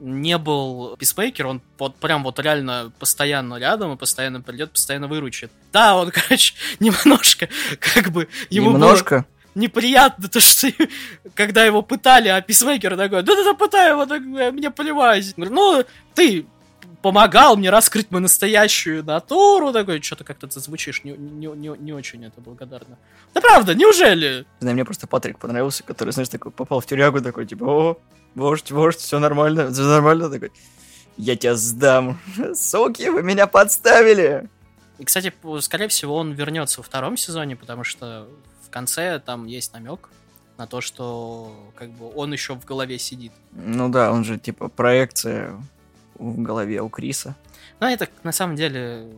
не 0.00 0.38
был 0.38 0.96
писмейкер, 0.96 1.46
он 1.46 1.60
вот 1.76 1.96
прям 1.96 2.22
вот 2.22 2.38
реально 2.38 2.90
постоянно 2.98 3.56
рядом 3.56 3.92
и 3.92 3.96
постоянно 3.96 4.40
придет, 4.40 4.70
постоянно 4.70 5.08
выручит. 5.08 5.50
Да, 5.70 5.96
он, 5.96 6.10
короче, 6.12 6.54
немножко 6.80 7.50
как 7.78 8.10
бы 8.10 8.26
ему 8.48 8.72
Немножко? 8.72 9.16
было 9.16 9.26
неприятно 9.58 10.28
то, 10.28 10.40
что 10.40 10.68
когда 11.34 11.64
его 11.64 11.82
пытали, 11.82 12.28
а 12.28 12.40
писмейкер 12.40 12.96
такой, 12.96 13.22
да-да-да, 13.22 13.54
пытай 13.54 13.90
его, 13.90 14.06
так, 14.06 14.22
мне 14.22 14.70
плевать. 14.70 15.34
Говорю, 15.36 15.54
ну, 15.54 15.84
ты 16.14 16.46
помогал 17.02 17.56
мне 17.56 17.70
раскрыть 17.70 18.10
мою 18.10 18.22
настоящую 18.22 19.04
натуру, 19.04 19.72
такой, 19.72 20.02
что-то 20.02 20.24
как-то 20.24 20.46
ты 20.46 20.60
звучишь 20.60 21.04
не, 21.04 21.12
не, 21.12 21.46
не, 21.46 21.76
не 21.78 21.92
очень 21.92 22.24
это 22.24 22.40
благодарно. 22.40 22.98
Да 23.34 23.40
правда, 23.40 23.74
неужели? 23.74 24.46
Не 24.60 24.64
знаю, 24.64 24.74
мне 24.74 24.84
просто 24.84 25.06
Патрик 25.06 25.38
понравился, 25.38 25.84
который, 25.84 26.10
знаешь, 26.10 26.28
такой 26.28 26.50
попал 26.50 26.80
в 26.80 26.86
тюрягу, 26.86 27.20
такой, 27.20 27.46
типа, 27.46 27.64
о, 27.64 28.00
вождь, 28.34 28.70
вождь, 28.70 28.98
все 28.98 29.18
нормально, 29.18 29.70
все 29.70 29.82
нормально, 29.82 30.30
такой, 30.30 30.52
я 31.16 31.36
тебя 31.36 31.54
сдам, 31.54 32.18
суки, 32.54 33.08
вы 33.08 33.22
меня 33.22 33.46
подставили. 33.46 34.48
И, 34.98 35.04
кстати, 35.04 35.32
скорее 35.60 35.88
всего, 35.88 36.16
он 36.16 36.32
вернется 36.32 36.80
во 36.80 36.84
втором 36.84 37.16
сезоне, 37.16 37.54
потому 37.54 37.84
что 37.84 38.28
в 38.68 38.70
конце 38.70 39.18
там 39.18 39.46
есть 39.46 39.72
намек 39.72 40.10
на 40.58 40.66
то, 40.66 40.80
что 40.80 41.72
как 41.74 41.90
бы 41.90 42.12
он 42.14 42.32
еще 42.32 42.54
в 42.54 42.64
голове 42.64 42.98
сидит. 42.98 43.32
Ну 43.52 43.88
да, 43.88 44.12
он 44.12 44.24
же 44.24 44.38
типа 44.38 44.68
проекция 44.68 45.56
в 46.18 46.42
голове 46.42 46.82
у 46.82 46.88
Криса. 46.88 47.34
Ну, 47.80 47.86
это 47.86 48.08
на 48.24 48.32
самом 48.32 48.56
деле 48.56 49.08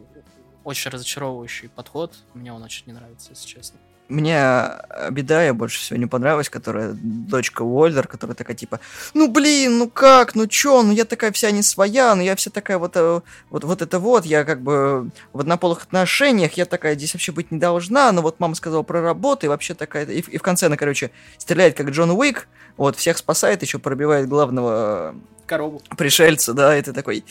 очень 0.63 0.91
разочаровывающий 0.91 1.69
подход. 1.69 2.15
Мне 2.35 2.53
он 2.53 2.63
очень 2.63 2.85
не 2.87 2.93
нравится, 2.93 3.31
если 3.31 3.49
честно. 3.49 3.79
Мне 4.11 4.73
беда, 5.11 5.45
я 5.45 5.55
больше 5.55 5.79
всего 5.79 5.99
не 5.99 6.07
понравилась, 6.07 6.51
которая 6.51 6.93
дочка 6.93 7.63
Уоллер, 7.63 8.07
которая 8.09 8.35
такая 8.35 8.57
типа, 8.57 8.81
ну 9.15 9.29
блин, 9.29 9.79
ну 9.79 9.89
как, 9.89 10.35
ну 10.35 10.47
чё, 10.47 10.83
ну 10.83 10.93
я 10.93 11.05
такая 11.05 11.31
вся 11.33 11.51
не 11.53 11.63
своя, 11.63 12.15
ну 12.15 12.23
я 12.23 12.35
вся 12.35 12.51
такая 12.51 12.79
вот, 12.79 12.93
э, 12.97 13.21
вот, 13.51 13.65
вот 13.65 13.83
это 13.83 13.99
вот, 14.01 14.27
я 14.27 14.45
как 14.45 14.63
бы 14.63 15.11
в 15.33 15.41
однополых 15.41 15.85
отношениях, 15.85 16.55
я 16.55 16.67
такая 16.67 16.97
здесь 16.97 17.15
вообще 17.15 17.31
быть 17.33 17.53
не 17.53 17.59
должна, 17.59 18.11
но 18.11 18.21
вот 18.21 18.41
мама 18.41 18.57
сказала 18.57 18.83
про 18.83 19.01
работу, 19.01 19.47
и 19.47 19.49
вообще 19.49 19.75
такая, 19.75 20.05
и, 20.05 20.19
и 20.21 20.39
в 20.39 20.43
конце 20.43 20.67
она, 20.67 20.77
короче, 20.77 21.13
стреляет 21.39 21.77
как 21.77 21.91
Джон 21.91 22.11
Уик, 22.11 22.49
вот, 22.77 22.97
всех 22.97 23.17
спасает, 23.17 23.63
еще 23.63 23.79
пробивает 23.79 24.29
главного 24.29 25.15
корову. 25.47 25.83
Пришельца, 25.97 26.53
да, 26.53 26.77
и 26.77 26.83
ты 26.83 26.93
такой... 26.93 27.25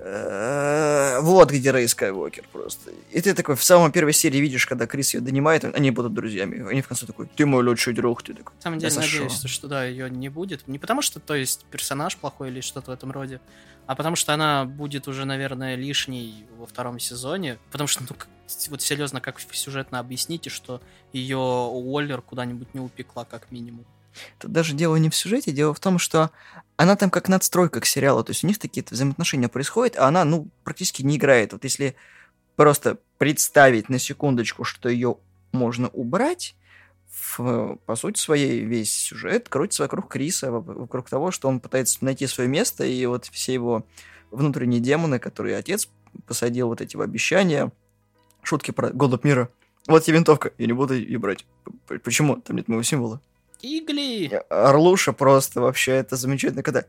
«Э, 0.00 1.20
вот 1.20 1.50
где 1.50 1.70
Рэй 1.72 1.88
Скайуокер 1.88 2.44
просто. 2.52 2.92
И 3.10 3.20
ты 3.20 3.34
такой 3.34 3.56
в 3.56 3.64
самой 3.64 3.90
первой 3.90 4.12
серии 4.12 4.38
видишь, 4.38 4.66
когда 4.66 4.86
Крис 4.86 5.14
ее 5.14 5.20
донимает, 5.20 5.64
они 5.64 5.90
будут 5.90 6.14
друзьями. 6.14 6.64
Они 6.70 6.82
в 6.82 6.88
конце 6.88 7.04
такой, 7.06 7.26
ты 7.26 7.46
мой 7.46 7.64
лучший 7.64 7.94
друг, 7.94 8.22
ты 8.22 8.34
такой. 8.34 8.54
На 8.56 8.62
самом 8.62 8.78
деле, 8.78 8.94
надеюсь, 8.94 9.32
что, 9.32 9.48
что 9.48 9.66
да, 9.66 9.84
ее 9.84 10.08
не 10.08 10.28
будет. 10.28 10.68
Не 10.68 10.78
потому 10.78 11.02
что, 11.02 11.18
то 11.18 11.34
есть, 11.34 11.64
персонаж 11.70 12.16
плохой 12.16 12.50
или 12.50 12.60
что-то 12.60 12.92
в 12.92 12.94
этом 12.94 13.10
роде, 13.10 13.40
а 13.86 13.96
потому 13.96 14.16
что 14.16 14.34
она 14.34 14.66
будет 14.66 15.08
уже, 15.08 15.24
наверное, 15.24 15.74
лишней 15.74 16.46
во 16.56 16.66
втором 16.66 17.00
сезоне. 17.00 17.58
Потому 17.72 17.88
что, 17.88 18.02
ну, 18.08 18.16
вот 18.68 18.82
серьезно, 18.82 19.20
как 19.20 19.40
сюжетно 19.40 19.98
объясните, 19.98 20.50
что 20.50 20.80
ее 21.12 21.38
Уоллер 21.38 22.22
куда-нибудь 22.22 22.74
не 22.74 22.80
упекла, 22.80 23.24
как 23.24 23.50
минимум. 23.50 23.84
Тут 24.38 24.52
даже 24.52 24.74
дело 24.74 24.96
не 24.96 25.10
в 25.10 25.14
сюжете, 25.16 25.52
дело 25.52 25.74
в 25.74 25.80
том, 25.80 25.98
что 25.98 26.30
она 26.76 26.96
там 26.96 27.10
как 27.10 27.28
надстройка 27.28 27.80
к 27.80 27.86
сериалу, 27.86 28.22
то 28.22 28.30
есть 28.30 28.44
у 28.44 28.46
них 28.46 28.58
такие 28.58 28.84
взаимоотношения 28.88 29.48
происходят, 29.48 29.96
а 29.96 30.06
она, 30.06 30.24
ну, 30.24 30.48
практически 30.64 31.02
не 31.02 31.16
играет. 31.16 31.52
Вот 31.52 31.64
если 31.64 31.96
просто 32.56 32.98
представить 33.18 33.88
на 33.88 33.98
секундочку, 33.98 34.64
что 34.64 34.88
ее 34.88 35.16
можно 35.52 35.88
убрать, 35.88 36.54
в, 37.08 37.78
по 37.86 37.96
сути 37.96 38.20
своей 38.20 38.64
весь 38.64 38.92
сюжет 38.92 39.48
крутится 39.48 39.82
вокруг 39.82 40.08
Криса, 40.08 40.50
вокруг 40.50 41.08
того, 41.08 41.30
что 41.30 41.48
он 41.48 41.60
пытается 41.60 42.04
найти 42.04 42.26
свое 42.26 42.48
место, 42.48 42.84
и 42.84 43.06
вот 43.06 43.26
все 43.26 43.54
его 43.54 43.84
внутренние 44.30 44.80
демоны, 44.80 45.18
которые 45.18 45.56
отец 45.56 45.88
посадил, 46.26 46.68
вот 46.68 46.80
эти 46.80 46.96
обещания, 46.96 47.72
шутки 48.42 48.70
про 48.70 48.90
голубь 48.90 49.24
мира. 49.24 49.50
Вот 49.86 50.04
тебе 50.04 50.16
винтовка, 50.16 50.52
я 50.58 50.66
не 50.66 50.72
буду 50.72 50.94
ее 50.94 51.18
брать. 51.18 51.46
Почему? 52.04 52.36
Там 52.36 52.56
нет 52.56 52.68
моего 52.68 52.82
символа. 52.82 53.20
Игли! 53.62 54.42
Орлуша 54.48 55.12
просто 55.12 55.60
вообще, 55.60 55.92
это 55.92 56.16
замечательно, 56.16 56.62
когда 56.62 56.84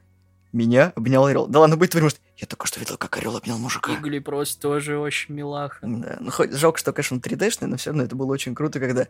меня 0.52 0.94
обнял 0.96 1.26
орел. 1.26 1.48
Да 1.48 1.60
ладно, 1.60 1.78
быть 1.78 1.92
твоим, 1.92 2.06
может, 2.06 2.20
я 2.38 2.48
только 2.48 2.68
что 2.68 2.80
видел, 2.80 2.98
как 2.98 3.18
орел 3.18 3.38
обнял 3.38 3.58
мужика. 3.58 3.94
Игли 3.94 4.20
просто 4.20 4.62
тоже 4.62 4.98
очень 4.98 5.34
милаха. 5.36 5.80
Да, 5.86 6.18
ну 6.20 6.32
хоть 6.32 6.54
жалко, 6.54 6.80
что, 6.80 6.94
конечно, 6.94 7.16
3D-шный, 7.16 7.68
но 7.68 7.78
все 7.78 7.92
равно 7.92 8.04
это 8.04 8.16
было 8.16 8.32
очень 8.32 8.56
круто, 8.56 8.80
когда 8.80 9.08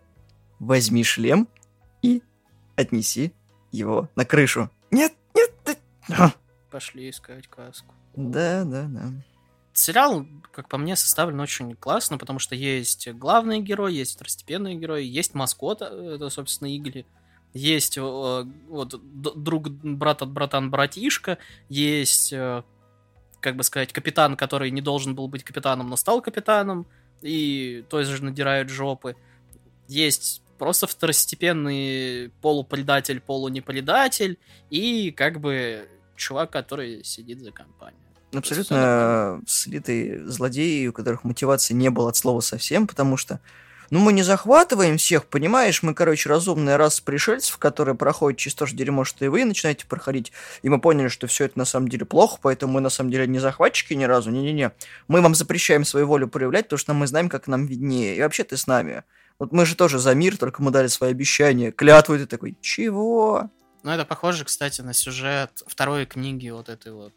возьми 0.60 1.04
шлем 1.04 1.48
и 2.02 2.22
отнеси 2.76 3.34
его 3.72 4.10
на 4.16 4.26
крышу. 4.26 4.70
Нет, 4.92 5.14
нет, 5.34 5.52
нет. 5.66 5.80
Пошли 6.72 7.10
искать 7.10 7.48
каску. 7.48 7.94
Да, 8.16 8.64
да, 8.64 8.84
да. 8.84 9.12
Сериал, 9.74 10.26
как 10.52 10.68
по 10.68 10.78
мне, 10.78 10.96
составлен 10.96 11.40
очень 11.40 11.76
классно, 11.76 12.18
потому 12.18 12.40
что 12.40 12.54
есть 12.54 13.08
главный 13.14 13.62
герой, 13.62 13.94
есть 13.94 14.16
второстепенный 14.16 14.76
герой, 14.76 15.06
есть 15.06 15.34
маскот, 15.34 15.82
э, 15.82 16.16
это, 16.16 16.30
собственно, 16.30 16.76
Игли 16.76 17.06
есть 17.54 17.98
э, 17.98 18.02
вот 18.02 19.02
друг, 19.12 19.70
брат 19.70 20.22
от 20.22 20.30
братан, 20.30 20.70
братишка, 20.70 21.38
есть, 21.68 22.32
э, 22.32 22.64
как 23.40 23.56
бы 23.56 23.64
сказать, 23.64 23.92
капитан, 23.92 24.36
который 24.36 24.72
не 24.72 24.82
должен 24.82 25.16
был 25.16 25.28
быть 25.28 25.44
капитаном, 25.44 25.90
но 25.90 25.96
стал 25.96 26.22
капитаном, 26.22 26.86
и 27.22 27.84
то 27.90 28.00
есть 28.00 28.12
же 28.12 28.24
надирают 28.24 28.70
жопы. 28.70 29.16
Есть 29.88 30.44
просто 30.60 30.86
второстепенный 30.86 32.32
полупредатель, 32.42 33.20
полунепредатель, 33.20 34.38
и 34.70 35.12
как 35.12 35.40
бы 35.40 35.88
чувак, 36.16 36.52
который 36.52 37.04
сидит 37.04 37.40
за 37.42 37.52
компанией. 37.52 37.98
Абсолютно 38.32 39.42
слитый 39.48 40.20
злодеи, 40.26 40.86
у 40.88 40.94
которых 40.94 41.24
мотивации 41.24 41.74
не 41.74 41.90
было 41.90 42.10
от 42.10 42.18
слова 42.18 42.42
совсем, 42.42 42.86
потому 42.86 43.18
что 43.18 43.40
ну, 43.92 44.00
мы 44.00 44.14
не 44.14 44.24
захватываем 44.24 44.98
всех, 44.98 45.26
понимаешь? 45.26 45.82
Мы, 45.82 45.94
короче, 45.94 46.30
разумная 46.30 46.78
раса 46.78 47.02
пришельцев, 47.04 47.58
которые 47.58 47.96
проходят 47.96 48.40
через 48.40 48.56
то 48.56 48.66
же 48.66 48.76
дерьмо, 48.76 49.04
что 49.04 49.26
и 49.26 49.28
вы 49.28 49.46
начинаете 49.46 49.86
проходить. 49.86 50.32
И 50.62 50.70
мы 50.70 50.80
поняли, 50.80 51.08
что 51.08 51.28
все 51.28 51.46
это 51.46 51.58
на 51.58 51.66
самом 51.66 51.88
деле 51.88 52.06
плохо, 52.06 52.38
поэтому 52.42 52.74
мы 52.74 52.82
на 52.82 52.90
самом 52.90 53.12
деле 53.12 53.28
не 53.28 53.40
захватчики 53.40 53.94
ни 53.94 54.04
разу. 54.04 54.30
Не-не-не. 54.32 54.72
Мы 55.08 55.22
вам 55.22 55.34
запрещаем 55.36 55.86
свою 55.86 56.08
волю 56.08 56.28
проявлять, 56.28 56.66
потому 56.66 56.80
что 56.80 56.94
мы 56.94 57.08
знаем, 57.08 57.30
как 57.30 57.48
нам 57.48 57.66
виднее. 57.66 58.16
И 58.16 58.22
вообще 58.22 58.44
ты 58.44 58.58
с 58.58 58.68
нами. 58.68 59.04
Вот 59.40 59.52
мы 59.54 59.66
же 59.66 59.76
тоже 59.76 60.00
за 60.00 60.14
мир, 60.14 60.38
только 60.38 60.62
мы 60.62 60.70
дали 60.70 60.88
свои 60.88 61.12
обещания. 61.12 61.72
Клятву, 61.72 62.18
ты 62.18 62.26
такой, 62.26 62.58
чего? 62.62 63.50
Ну, 63.84 63.92
это 63.92 64.04
похоже, 64.06 64.44
кстати, 64.44 64.82
на 64.82 64.94
сюжет 64.94 65.64
второй 65.66 66.06
книги 66.06 66.50
вот 66.50 66.68
этой 66.68 66.92
вот 66.92 67.14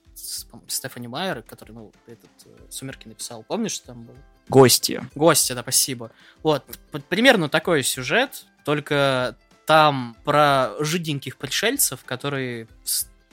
Стефани 0.69 1.09
Майер, 1.09 1.43
который, 1.43 1.73
ну, 1.73 1.93
этот 2.07 2.31
э, 2.45 2.71
«Сумерки» 2.71 3.09
написал. 3.09 3.43
Помнишь, 3.43 3.81
там 3.81 4.05
был? 4.05 4.15
Гости. 4.49 5.03
Гости, 5.15 5.53
да, 5.53 5.63
спасибо. 5.63 6.11
Вот, 6.43 6.65
примерно 7.09 7.49
такой 7.49 7.83
сюжет, 7.83 8.45
только 8.65 9.37
там 9.67 10.17
про 10.25 10.73
жиденьких 10.81 11.37
пришельцев, 11.37 12.05
которые 12.05 12.67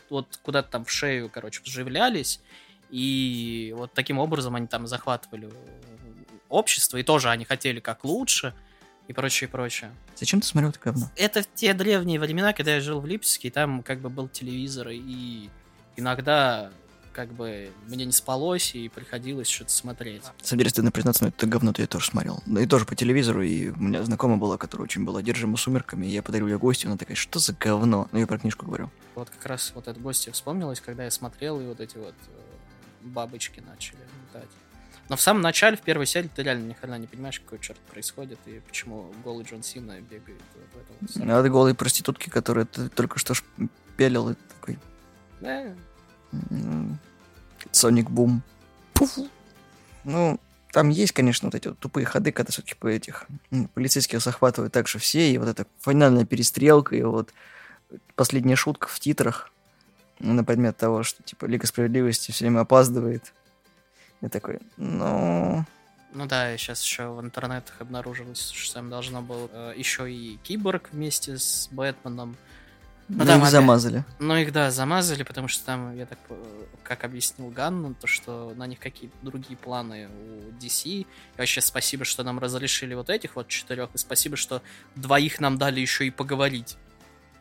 вот 0.09 0.39
куда-то 0.43 0.71
там 0.71 0.85
в 0.85 0.91
шею, 0.91 1.29
короче, 1.29 1.61
вживлялись, 1.63 2.39
и 2.89 3.73
вот 3.77 3.93
таким 3.93 4.19
образом 4.19 4.55
они 4.55 4.67
там 4.67 4.87
захватывали 4.87 5.49
общество, 6.47 6.97
и 6.97 7.03
тоже 7.03 7.29
они 7.29 7.45
хотели 7.45 7.79
как 7.79 8.03
лучше, 8.03 8.53
и 9.07 9.13
прочее, 9.13 9.47
и 9.47 9.51
прочее. 9.51 9.91
Зачем 10.15 10.41
ты 10.41 10.47
смотрел 10.47 10.69
это 10.69 10.79
говно? 10.79 11.09
Это 11.15 11.41
в 11.43 11.47
те 11.53 11.73
древние 11.73 12.19
времена, 12.19 12.53
когда 12.53 12.75
я 12.75 12.81
жил 12.81 12.99
в 12.99 13.05
Липске, 13.05 13.47
и 13.47 13.51
там 13.51 13.83
как 13.83 13.99
бы 13.99 14.09
был 14.09 14.27
телевизор, 14.27 14.89
и 14.89 15.49
иногда 15.95 16.71
как 17.19 17.33
бы 17.33 17.69
мне 17.85 18.05
не 18.05 18.13
спалось 18.13 18.73
и 18.75 18.87
приходилось 18.87 19.49
что-то 19.49 19.71
смотреть. 19.71 20.23
Деле, 20.49 20.69
стыдно 20.69 20.89
признаться, 20.89 21.25
но 21.25 21.27
это 21.27 21.47
говно-то 21.47 21.81
я 21.81 21.87
тоже 21.87 22.05
смотрел. 22.05 22.41
Да 22.45 22.61
и 22.61 22.65
тоже 22.65 22.85
по 22.85 22.95
телевизору, 22.95 23.41
и 23.41 23.71
у 23.71 23.75
меня 23.77 24.03
знакомая 24.03 24.37
была, 24.37 24.57
которая 24.57 24.85
очень 24.85 25.03
была 25.03 25.19
одержима 25.19 25.57
сумерками, 25.57 26.05
и 26.05 26.11
я 26.11 26.23
подарил 26.23 26.47
ее 26.47 26.57
гостю, 26.57 26.87
она 26.87 26.95
такая, 26.95 27.17
что 27.17 27.39
за 27.39 27.51
говно? 27.51 28.07
Ну, 28.13 28.19
я 28.19 28.25
про 28.25 28.39
книжку 28.39 28.65
говорю. 28.65 28.89
Вот 29.15 29.29
как 29.29 29.45
раз 29.47 29.73
вот 29.75 29.89
эта 29.89 29.99
гостья 29.99 30.31
вспомнилась, 30.31 30.79
когда 30.79 31.03
я 31.03 31.11
смотрел, 31.11 31.59
и 31.59 31.65
вот 31.65 31.81
эти 31.81 31.97
вот 31.97 32.15
э, 32.27 32.31
бабочки 33.01 33.59
начали 33.59 33.99
летать. 33.99 34.49
Но 35.09 35.17
в 35.17 35.21
самом 35.21 35.41
начале, 35.41 35.75
в 35.75 35.81
первой 35.81 36.05
серии, 36.05 36.29
ты 36.33 36.41
реально 36.41 36.67
ни 36.67 36.73
хрена 36.73 36.97
не 36.99 37.07
понимаешь, 37.07 37.41
какой 37.41 37.59
черт 37.59 37.79
происходит, 37.91 38.39
и 38.45 38.61
почему 38.65 39.11
голый 39.25 39.43
Джон 39.43 39.61
Сина 39.61 39.99
бегает 39.99 40.41
в 40.53 40.77
этом. 40.77 40.95
Вот 41.01 41.15
ну, 41.15 41.37
это 41.37 41.49
голые 41.49 41.75
проститутки, 41.75 42.29
которые 42.29 42.65
ты 42.65 42.87
только 42.87 43.19
что 43.19 43.33
пелил, 43.97 44.29
и 44.29 44.35
такой... 44.35 44.79
Да, 45.41 45.75
Соник 47.71 48.09
Бум. 48.09 48.41
Ну, 50.03 50.39
там 50.71 50.89
есть, 50.89 51.13
конечно, 51.13 51.47
вот 51.47 51.55
эти 51.55 51.67
вот 51.67 51.79
тупые 51.79 52.05
ходы, 52.05 52.31
когда 52.31 52.51
все-таки 52.51 52.75
по 52.75 52.87
этих 52.87 53.25
полицейских 53.73 54.21
захватывают 54.21 54.73
также 54.73 54.99
все, 54.99 55.31
и 55.31 55.37
вот 55.37 55.47
эта 55.47 55.65
финальная 55.79 56.25
перестрелка, 56.25 56.95
и 56.95 57.01
вот 57.01 57.33
последняя 58.15 58.55
шутка 58.55 58.87
в 58.87 58.99
титрах. 58.99 59.51
на 60.19 60.43
предмет 60.43 60.77
того, 60.77 61.03
что, 61.03 61.23
типа, 61.23 61.45
Лига 61.45 61.65
Справедливости 61.65 62.31
все 62.31 62.45
время 62.45 62.61
опаздывает. 62.61 63.33
Я 64.21 64.29
такой, 64.29 64.59
ну... 64.77 65.65
Ну 66.11 66.25
да, 66.25 66.57
сейчас 66.57 66.83
еще 66.83 67.09
в 67.09 67.21
интернетах 67.21 67.75
обнаружилось, 67.79 68.49
что 68.49 68.75
там 68.75 68.89
должно 68.89 69.21
было 69.21 69.47
э, 69.51 69.73
еще 69.77 70.11
и 70.11 70.37
Киборг 70.37 70.89
вместе 70.91 71.37
с 71.37 71.69
Бэтменом. 71.71 72.35
Ну, 73.09 73.25
там 73.25 73.27
их 73.37 73.41
опять- 73.41 73.51
замазали. 73.51 74.05
Ну 74.19 74.35
их, 74.37 74.51
да, 74.53 74.69
замазали, 74.71 75.23
потому 75.23 75.47
что 75.47 75.65
там, 75.65 75.97
я 75.97 76.05
так, 76.05 76.19
э, 76.29 76.65
как 76.83 77.03
объяснил 77.03 77.49
Ганн, 77.49 77.95
то, 77.95 78.05
что 78.07 78.53
на 78.55 78.67
них 78.67 78.79
какие-то 78.79 79.15
другие 79.23 79.57
планы 79.57 80.07
у 80.07 80.51
DC. 80.63 80.83
И 80.85 81.07
вообще 81.37 81.61
спасибо, 81.61 82.05
что 82.05 82.23
нам 82.23 82.37
разрешили 82.39 82.93
вот 82.93 83.09
этих 83.09 83.35
вот 83.35 83.47
четырех, 83.47 83.89
и 83.95 83.97
спасибо, 83.97 84.37
что 84.37 84.61
двоих 84.95 85.39
нам 85.39 85.57
дали 85.57 85.79
еще 85.79 86.05
и 86.05 86.11
поговорить. 86.11 86.77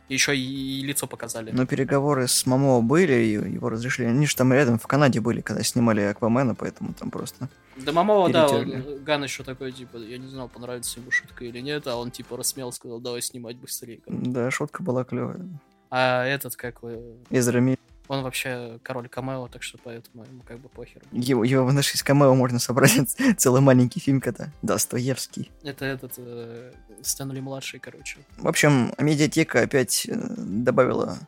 Еще 0.09 0.37
и, 0.37 0.81
и 0.81 0.83
лицо 0.85 1.07
показали. 1.07 1.51
Но 1.51 1.67
переговоры 1.67 2.29
с 2.29 2.47
Мамо 2.47 2.81
были, 2.81 3.13
и 3.13 3.33
его 3.33 3.69
разрешили. 3.69 4.07
Они 4.07 4.27
же 4.27 4.35
там 4.35 4.53
рядом 4.53 4.79
в 4.79 4.87
Канаде 4.87 5.21
были, 5.21 5.43
когда 5.43 5.63
снимали 5.63 6.01
Аквамена, 6.01 6.55
поэтому 6.55 6.95
там 6.95 7.11
просто... 7.11 7.49
Да 7.77 7.93
Мамова, 7.93 8.31
да, 8.31 8.49
он-. 8.49 9.05
Ган 9.05 9.23
еще 9.23 9.45
такой, 9.45 9.71
типа, 9.73 9.99
я 9.99 10.19
не 10.19 10.27
знал, 10.27 10.49
понравится 10.49 10.99
ему 10.99 11.11
шутка 11.11 11.45
или 11.45 11.61
нет, 11.61 11.87
а 11.87 11.97
он, 11.97 12.11
типа, 12.11 12.37
рассмел, 12.37 12.73
сказал, 12.73 13.01
давай 13.01 13.23
снимать 13.23 13.57
быстрее. 13.57 14.01
короче. 14.05 14.31
Да, 14.31 14.51
шутка 14.51 14.83
была 14.83 15.05
клевая. 15.05 15.47
А 15.91 16.25
этот, 16.25 16.57
как 16.57 16.83
вы, 16.83 17.01
Эзра 17.31 17.61
Миллер. 17.61 17.79
Он 18.09 18.23
вообще 18.23 18.79
король 18.83 19.09
камео, 19.09 19.49
так 19.49 19.63
что 19.63 19.79
поэтому 19.83 20.25
ему 20.25 20.43
как 20.43 20.59
бы 20.59 20.69
похер. 20.69 21.03
Его, 21.13 21.45
его 21.45 21.65
в 21.65 21.73
нашей 21.73 22.03
камео 22.03 22.35
можно 22.35 22.59
собрать 22.59 23.17
целый 23.37 23.61
маленький 23.61 24.01
фильм, 24.01 24.21
когда 24.21 24.51
Достоевский. 24.63 25.51
Это 25.63 25.85
этот 25.85 26.15
э, 26.17 26.73
Стэнли 27.03 27.41
младший, 27.41 27.79
короче. 27.79 28.19
В 28.39 28.49
общем, 28.49 28.93
медиатека 28.99 29.61
опять 29.61 30.07
э, 30.09 30.15
добавила 30.17 31.19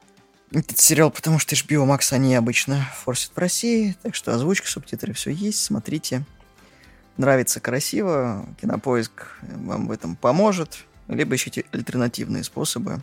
этот 0.53 0.79
сериал, 0.79 1.11
потому 1.11 1.39
что 1.39 1.55
HBO 1.55 1.87
Max 1.87 2.13
они 2.13 2.35
обычно 2.35 2.85
форсят 2.95 3.33
в 3.35 3.39
России, 3.39 3.97
так 4.03 4.15
что 4.15 4.35
озвучка, 4.35 4.67
субтитры, 4.67 5.13
все 5.13 5.31
есть, 5.31 5.63
смотрите. 5.63 6.25
Нравится 7.19 7.61
красиво, 7.61 8.49
кинопоиск 8.61 9.39
вам 9.43 9.87
в 9.87 9.93
этом 9.93 10.17
поможет, 10.17 10.87
либо 11.07 11.35
ищите 11.35 11.67
альтернативные 11.73 12.43
способы, 12.43 13.03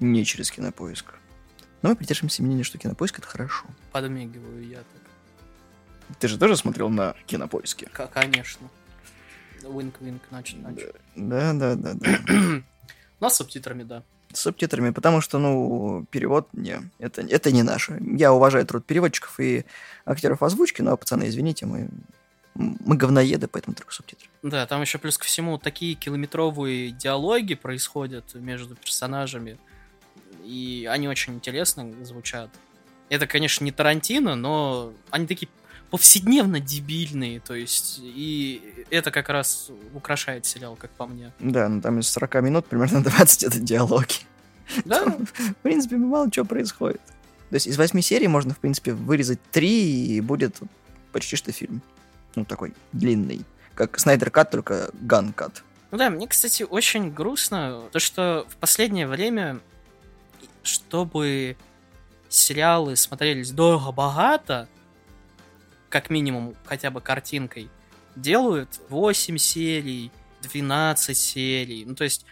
не 0.00 0.24
через 0.24 0.50
кинопоиск. 0.50 1.14
Но 1.82 1.90
мы 1.90 1.96
придерживаемся 1.96 2.42
мнения, 2.42 2.62
что 2.62 2.78
кинопоиск 2.78 3.18
это 3.18 3.28
хорошо. 3.28 3.64
Подмигиваю 3.90 4.66
я 4.66 4.78
так. 4.78 6.16
Ты 6.18 6.28
же 6.28 6.38
тоже 6.38 6.56
смотрел 6.56 6.88
на 6.88 7.14
кинопоиске? 7.26 7.86
К- 7.86 8.06
конечно. 8.06 8.68
Винк-винк, 9.62 10.22
значит. 10.30 10.58
Да, 11.16 11.52
да, 11.52 11.74
да, 11.74 11.94
да. 11.94 12.18
Но 13.20 13.28
с 13.28 13.36
субтитрами, 13.36 13.82
да. 13.84 14.02
С 14.32 14.40
субтитрами, 14.40 14.90
потому 14.90 15.20
что, 15.20 15.38
ну, 15.38 16.06
перевод, 16.10 16.48
не, 16.52 16.90
это, 16.98 17.22
это 17.22 17.52
не 17.52 17.62
наше. 17.62 18.00
Я 18.00 18.32
уважаю 18.32 18.66
труд 18.66 18.84
переводчиков 18.84 19.38
и 19.38 19.64
актеров 20.04 20.42
озвучки, 20.42 20.82
но, 20.82 20.96
пацаны, 20.96 21.28
извините, 21.28 21.66
мы, 21.66 21.88
мы 22.54 22.96
говноеды, 22.96 23.46
поэтому 23.46 23.76
только 23.76 23.92
субтитры. 23.92 24.28
Да, 24.42 24.66
там 24.66 24.80
еще 24.80 24.98
плюс 24.98 25.18
ко 25.18 25.24
всему 25.24 25.58
такие 25.58 25.94
километровые 25.94 26.90
диалоги 26.90 27.54
происходят 27.54 28.34
между 28.34 28.74
персонажами, 28.74 29.58
и 30.44 30.88
они 30.90 31.08
очень 31.08 31.34
интересно 31.34 31.90
звучат. 32.04 32.50
Это, 33.08 33.26
конечно, 33.26 33.64
не 33.64 33.72
Тарантино, 33.72 34.34
но 34.34 34.92
они 35.10 35.26
такие 35.26 35.48
повседневно 35.90 36.58
дебильные, 36.58 37.40
то 37.40 37.54
есть, 37.54 38.00
и 38.02 38.86
это 38.88 39.10
как 39.10 39.28
раз 39.28 39.70
украшает 39.94 40.46
сериал, 40.46 40.74
как 40.74 40.90
по 40.92 41.06
мне. 41.06 41.32
Да, 41.38 41.68
ну 41.68 41.82
там 41.82 41.98
из 41.98 42.08
40 42.08 42.34
минут 42.42 42.66
примерно 42.66 43.02
20 43.04 43.42
это 43.42 43.60
диалоги. 43.60 44.14
Да, 44.86 45.04
В 45.04 45.54
принципе, 45.62 45.96
мало 45.96 46.30
чего 46.30 46.46
происходит. 46.46 47.02
То 47.50 47.56
есть 47.56 47.66
из 47.66 47.76
8 47.76 48.00
серий 48.00 48.28
можно, 48.28 48.54
в 48.54 48.58
принципе, 48.58 48.94
вырезать 48.94 49.40
3, 49.50 50.06
и 50.16 50.20
будет 50.22 50.60
почти 51.12 51.36
что 51.36 51.52
фильм. 51.52 51.82
Ну, 52.34 52.46
такой 52.46 52.72
длинный. 52.92 53.42
Как 53.74 53.98
Снайдер 54.00 54.30
Кат, 54.30 54.50
только 54.50 54.88
Ган 54.94 55.34
Кат. 55.34 55.62
Ну 55.90 55.98
да, 55.98 56.08
мне, 56.08 56.26
кстати, 56.26 56.62
очень 56.62 57.12
грустно, 57.12 57.82
то 57.92 57.98
что 57.98 58.46
в 58.48 58.56
последнее 58.56 59.06
время, 59.06 59.60
чтобы 60.62 61.56
сериалы 62.28 62.96
смотрелись 62.96 63.50
дорого-богато, 63.50 64.68
как 65.88 66.10
минимум 66.10 66.54
хотя 66.64 66.90
бы 66.90 67.00
картинкой, 67.00 67.68
делают 68.16 68.80
8 68.88 69.36
серий, 69.36 70.10
12 70.42 71.16
серий. 71.16 71.84
Ну, 71.84 71.94
то 71.94 72.04
есть, 72.04 72.24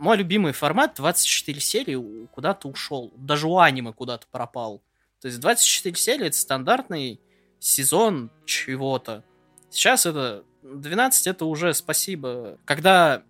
мой 0.00 0.16
любимый 0.16 0.52
формат 0.52 0.94
24 0.96 1.60
серии 1.60 2.26
куда-то 2.26 2.68
ушел. 2.68 3.12
Даже 3.16 3.46
у 3.46 3.58
аниме 3.58 3.92
куда-то 3.92 4.26
пропал. 4.30 4.82
То 5.20 5.28
есть 5.28 5.40
24 5.40 5.94
серии 5.96 6.26
это 6.26 6.36
стандартный 6.36 7.20
сезон 7.58 8.30
чего-то. 8.46 9.22
Сейчас 9.68 10.06
это 10.06 10.44
12 10.62 11.26
это 11.26 11.44
уже 11.44 11.74
спасибо. 11.74 12.58
Когда 12.64 13.22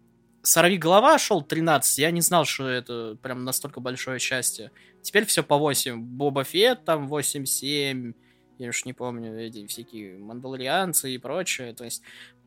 Сорви 0.43 0.79
голова 0.79 1.19
шел 1.19 1.43
13, 1.43 1.99
я 1.99 2.11
не 2.11 2.23
знал, 2.23 2.45
что 2.45 2.69
это 2.69 3.17
прям 3.23 3.45
настолько 3.45 3.81
большое 3.81 4.19
счастье. 4.19 4.71
Теперь 5.03 5.27
все 5.27 5.43
по 5.43 5.59
8. 5.59 6.01
Боба 6.01 6.45
Фетт 6.45 6.85
там 6.85 7.13
8-7. 7.13 8.15
Я 8.59 8.69
уж 8.69 8.85
не 8.85 8.93
помню, 8.93 9.39
эти 9.39 9.67
всякие 9.67 10.19
мандалорианцы 10.19 11.15
и 11.15 11.19
прочее. 11.19 11.75
То 11.75 11.85
есть 11.85 12.03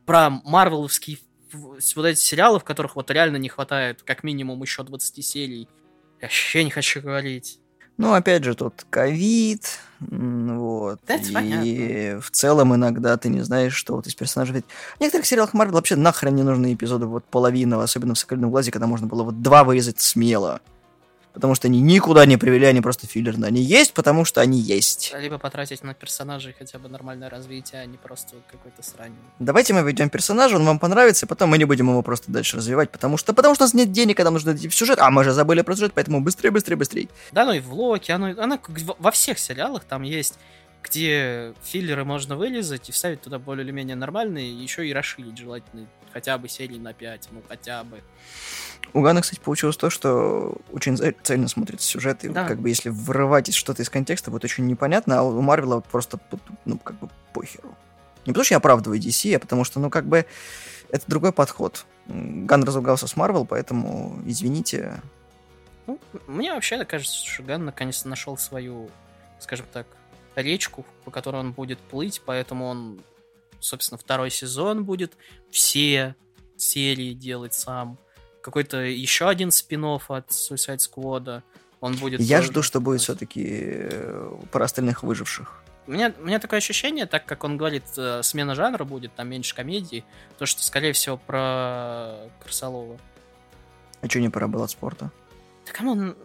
про 0.06 0.30
марвеловские 0.30 1.20
вот 1.52 2.06
эти 2.06 2.20
сериалы, 2.20 2.60
в 2.60 2.64
которых 2.64 2.96
вот 2.96 3.12
реально 3.12 3.38
не 3.38 3.50
хватает 3.50 4.02
как 4.02 4.24
минимум 4.24 4.62
еще 4.62 4.84
20 4.84 5.24
серий. 5.24 5.68
Я 6.20 6.28
вообще 6.28 6.64
не 6.64 6.72
хочу 6.72 7.02
говорить. 7.02 7.60
Ну, 7.98 8.14
опять 8.14 8.44
же, 8.44 8.56
тут 8.56 8.86
ковид, 8.90 9.80
вот. 10.00 11.00
Это 11.08 11.40
и 11.42 12.18
в 12.20 12.32
целом 12.32 12.76
иногда 12.76 13.16
ты 13.18 13.30
не 13.30 13.42
знаешь, 13.42 13.74
что 13.74 13.96
вот 13.96 14.08
из 14.08 14.16
персонажей... 14.16 14.56
Ведь 14.56 14.66
в 14.98 15.02
некоторых 15.02 15.26
сериалах 15.26 15.54
Марвел 15.54 15.76
вообще 15.76 15.96
нахрен 15.96 16.36
не 16.36 16.44
нужны 16.44 16.74
эпизоды, 16.74 17.06
вот 17.06 17.24
половина, 17.26 17.82
особенно 17.82 18.16
в 18.16 18.20
«Соколином 18.20 18.52
глазе», 18.52 18.72
когда 18.72 18.88
можно 18.88 19.08
было 19.08 19.24
вот 19.24 19.42
два 19.42 19.64
вырезать 19.64 20.00
смело. 20.00 20.62
Потому 21.34 21.56
что 21.56 21.68
они 21.68 21.82
никуда 21.82 22.26
не 22.28 22.38
привели, 22.38 22.66
они 22.68 22.80
просто 22.82 23.08
филлерные. 23.08 23.48
Они 23.48 23.62
есть, 23.62 23.94
потому 23.94 24.24
что 24.24 24.40
они 24.42 24.60
есть. 24.60 25.14
Либо 25.18 25.40
потратить 25.40 25.84
на 25.84 25.96
персонажей 25.96 26.56
хотя 26.58 26.78
бы 26.78 26.90
нормальное 26.90 27.30
развитие, 27.30 27.82
а 27.82 27.86
не 27.86 27.98
просто 27.98 28.36
какой-то 28.52 28.84
срань. 28.84 29.14
Давайте 29.40 29.74
мы 29.74 29.82
ведем 29.82 30.10
персонажа, 30.10 30.58
он 30.58 30.66
вам 30.66 30.78
понравится, 30.78 31.26
и 31.26 31.30
потом 31.30 31.50
мы 31.50 31.58
не 31.58 31.66
будем 31.66 31.90
его 31.90 32.04
просто 32.04 32.32
дальше 32.32 32.58
развивать, 32.58 32.92
потому 32.92 33.18
что, 33.18 33.34
потому 33.34 33.56
что 33.56 33.64
у 33.64 33.66
нас 33.66 33.74
нет 33.74 33.92
денег, 33.92 34.16
когда 34.18 34.30
нужно 34.30 34.56
идти 34.56 34.68
в 34.68 34.76
сюжет, 34.76 35.00
а 35.00 35.10
мы 35.10 35.24
же 35.24 35.32
забыли 35.32 35.62
про 35.62 35.76
сюжет, 35.76 35.94
поэтому 35.96 36.22
быстрее, 36.22 36.52
быстрее, 36.52 36.76
быстрее. 36.76 37.10
Да, 37.32 37.46
ну 37.46 37.54
и 37.54 37.60
в 37.60 37.74
Локи, 37.74 38.12
оно, 38.12 38.28
оно 38.38 38.60
во- 39.00 39.12
всех 39.12 39.40
сериалах 39.40 39.86
там 39.86 40.04
есть, 40.04 40.38
где 40.84 41.54
филлеры 41.64 42.04
можно 42.06 42.36
вылезать 42.36 42.90
и 42.90 42.92
вставить 42.92 43.22
туда 43.22 43.40
более 43.40 43.64
или 43.66 43.72
менее 43.72 43.96
нормальные, 43.96 44.54
еще 44.62 44.88
и 44.88 44.94
расширить 44.94 45.38
желательно 45.38 45.88
хотя 46.14 46.38
бы 46.38 46.48
серии 46.48 46.78
на 46.78 46.94
5, 46.94 47.30
ну 47.32 47.42
хотя 47.48 47.84
бы. 47.84 48.02
У 48.92 49.02
Гана, 49.02 49.22
кстати, 49.22 49.40
получилось 49.40 49.78
то, 49.78 49.90
что 49.90 50.58
очень 50.72 50.98
цельно 51.24 51.48
смотрится 51.48 51.88
сюжет, 51.88 52.24
и 52.26 52.30
Да. 52.30 52.48
как 52.48 52.60
бы 52.60 52.70
если 52.70 52.90
вырывать 52.90 53.54
что-то 53.54 53.82
из 53.82 53.90
контекста, 53.90 54.30
будет 54.30 54.44
очень 54.44 54.68
непонятно, 54.68 55.20
а 55.20 55.24
у 55.24 55.42
Марвела 55.42 55.80
просто, 55.80 56.20
ну, 56.66 56.78
как 56.78 57.00
бы 57.00 57.10
похеру. 57.34 57.76
Не 58.26 58.32
потому 58.34 58.44
что 58.44 58.54
я 58.54 58.58
оправдываю 58.58 59.00
DC, 59.00 59.36
а 59.36 59.40
потому 59.40 59.64
что, 59.64 59.80
ну, 59.80 59.90
как 59.90 60.06
бы, 60.06 60.26
это 60.90 61.04
другой 61.08 61.32
подход. 61.32 61.86
Ган 62.08 62.64
разругался 62.64 63.08
с 63.08 63.16
Марвел, 63.16 63.46
поэтому, 63.46 64.22
извините, 64.26 65.02
Ну, 65.88 66.00
мне 66.28 66.54
вообще 66.54 66.86
кажется, 66.86 67.26
что 67.26 67.44
Ган 67.44 67.66
наконец-то 67.66 68.08
нашел 68.08 68.38
свою, 68.38 68.90
скажем 69.40 69.66
так, 69.74 69.88
речку, 70.36 70.86
по 71.04 71.12
которой 71.12 71.38
он 71.38 71.52
будет 71.52 71.80
плыть, 71.80 72.22
поэтому 72.26 72.68
он, 72.68 73.02
собственно, 73.60 73.98
второй 73.98 74.30
сезон 74.30 74.86
будет 74.86 75.18
все 75.52 76.16
серии 76.56 77.14
делать 77.14 77.54
сам. 77.54 77.98
Какой-то 78.44 78.78
еще 78.78 79.28
один 79.28 79.50
спин 79.50 79.86
от 79.86 80.30
Suicide 80.30 80.78
Squad. 80.78 81.42
Он 81.82 81.96
будет... 81.96 82.22
я 82.22 82.38
тоже 82.38 82.52
жду, 82.52 82.62
что 82.62 82.80
будет 82.80 83.02
все-таки 83.02 83.90
про 84.52 84.66
остальных 84.66 85.02
выживших. 85.02 85.64
У 85.88 85.92
меня, 85.92 86.14
у 86.20 86.26
меня 86.26 86.40
такое 86.40 86.60
ощущение, 86.60 87.08
так 87.08 87.26
как 87.26 87.44
он 87.44 87.58
говорит, 87.58 87.86
э, 87.98 88.22
смена 88.22 88.54
жанра 88.54 88.84
будет, 88.84 89.16
там 89.16 89.28
меньше 89.28 89.56
комедии, 89.56 90.06
то 90.38 90.46
что, 90.46 90.64
скорее 90.64 90.94
всего, 90.94 91.18
про 91.18 92.30
Красолова. 92.44 93.00
А 94.02 94.08
что 94.08 94.20
не 94.20 94.30
про 94.30 94.46
от 94.46 94.70
спорта? 94.70 95.12
Да 95.66 95.72
come 95.72 95.97
on, 95.97 96.16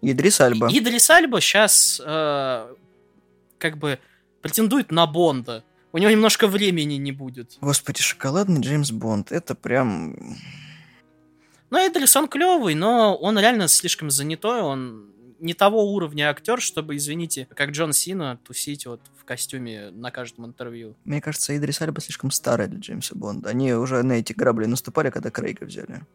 Идрис 0.00 0.40
Эльба. 0.40 0.68
Идрис 0.70 1.10
Эльба 1.10 1.40
сейчас 1.40 1.98
как 1.98 3.78
бы 3.78 3.98
претендует 4.42 4.90
на 4.90 5.06
Бонда. 5.06 5.64
У 5.92 5.98
него 5.98 6.10
немножко 6.10 6.48
времени 6.48 6.94
не 6.94 7.12
будет. 7.12 7.56
Господи, 7.60 8.02
шоколадный 8.02 8.60
Джеймс 8.60 8.90
Бонд. 8.90 9.32
Это 9.32 9.54
прям... 9.54 10.36
Ну, 11.74 11.80
Идрис, 11.80 12.14
он 12.14 12.28
клевый, 12.28 12.76
но 12.76 13.16
он 13.16 13.36
реально 13.36 13.66
слишком 13.66 14.08
занятой, 14.08 14.60
он 14.60 15.10
не 15.40 15.54
того 15.54 15.92
уровня 15.92 16.30
актер, 16.30 16.60
чтобы, 16.60 16.94
извините, 16.94 17.48
как 17.52 17.70
Джон 17.70 17.92
Сина, 17.92 18.38
тусить 18.44 18.86
вот 18.86 19.00
в 19.16 19.24
костюме 19.24 19.90
на 19.90 20.12
каждом 20.12 20.46
интервью. 20.46 20.94
Мне 21.04 21.20
кажется, 21.20 21.56
Идрис 21.56 21.82
Эльба 21.82 22.00
слишком 22.00 22.30
старый 22.30 22.68
для 22.68 22.78
Джеймса 22.78 23.16
Бонда. 23.16 23.48
Они 23.48 23.72
уже 23.72 24.04
на 24.04 24.12
эти 24.12 24.32
грабли 24.32 24.66
наступали, 24.66 25.10
когда 25.10 25.32
Крейга 25.32 25.64
взяли. 25.64 26.06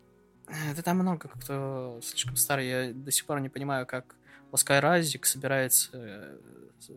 Э, 0.47 0.73
Да 0.77 0.81
там 0.81 0.99
много 0.99 1.27
кто 1.27 1.99
слишком 2.03 2.37
старый, 2.37 2.69
я 2.69 2.93
до 2.93 3.11
сих 3.11 3.25
пор 3.25 3.41
не 3.41 3.49
понимаю, 3.49 3.85
как 3.85 4.15
Оскар 4.53 4.85
Айзек 4.85 5.25
собирается 5.25 5.89
э, 5.91 6.37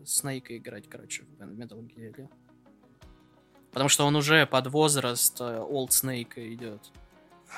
Снейка 0.05 0.55
играть, 0.55 0.87
короче, 0.87 1.23
в 1.37 1.41
Metal 1.41 1.85
Gear. 1.97 2.29
Потому 3.73 3.89
что 3.89 4.05
он 4.05 4.15
уже 4.15 4.45
под 4.45 4.67
возраст 4.67 5.41
Олд 5.41 5.91
Снейка 5.91 6.53
идет. 6.53 6.93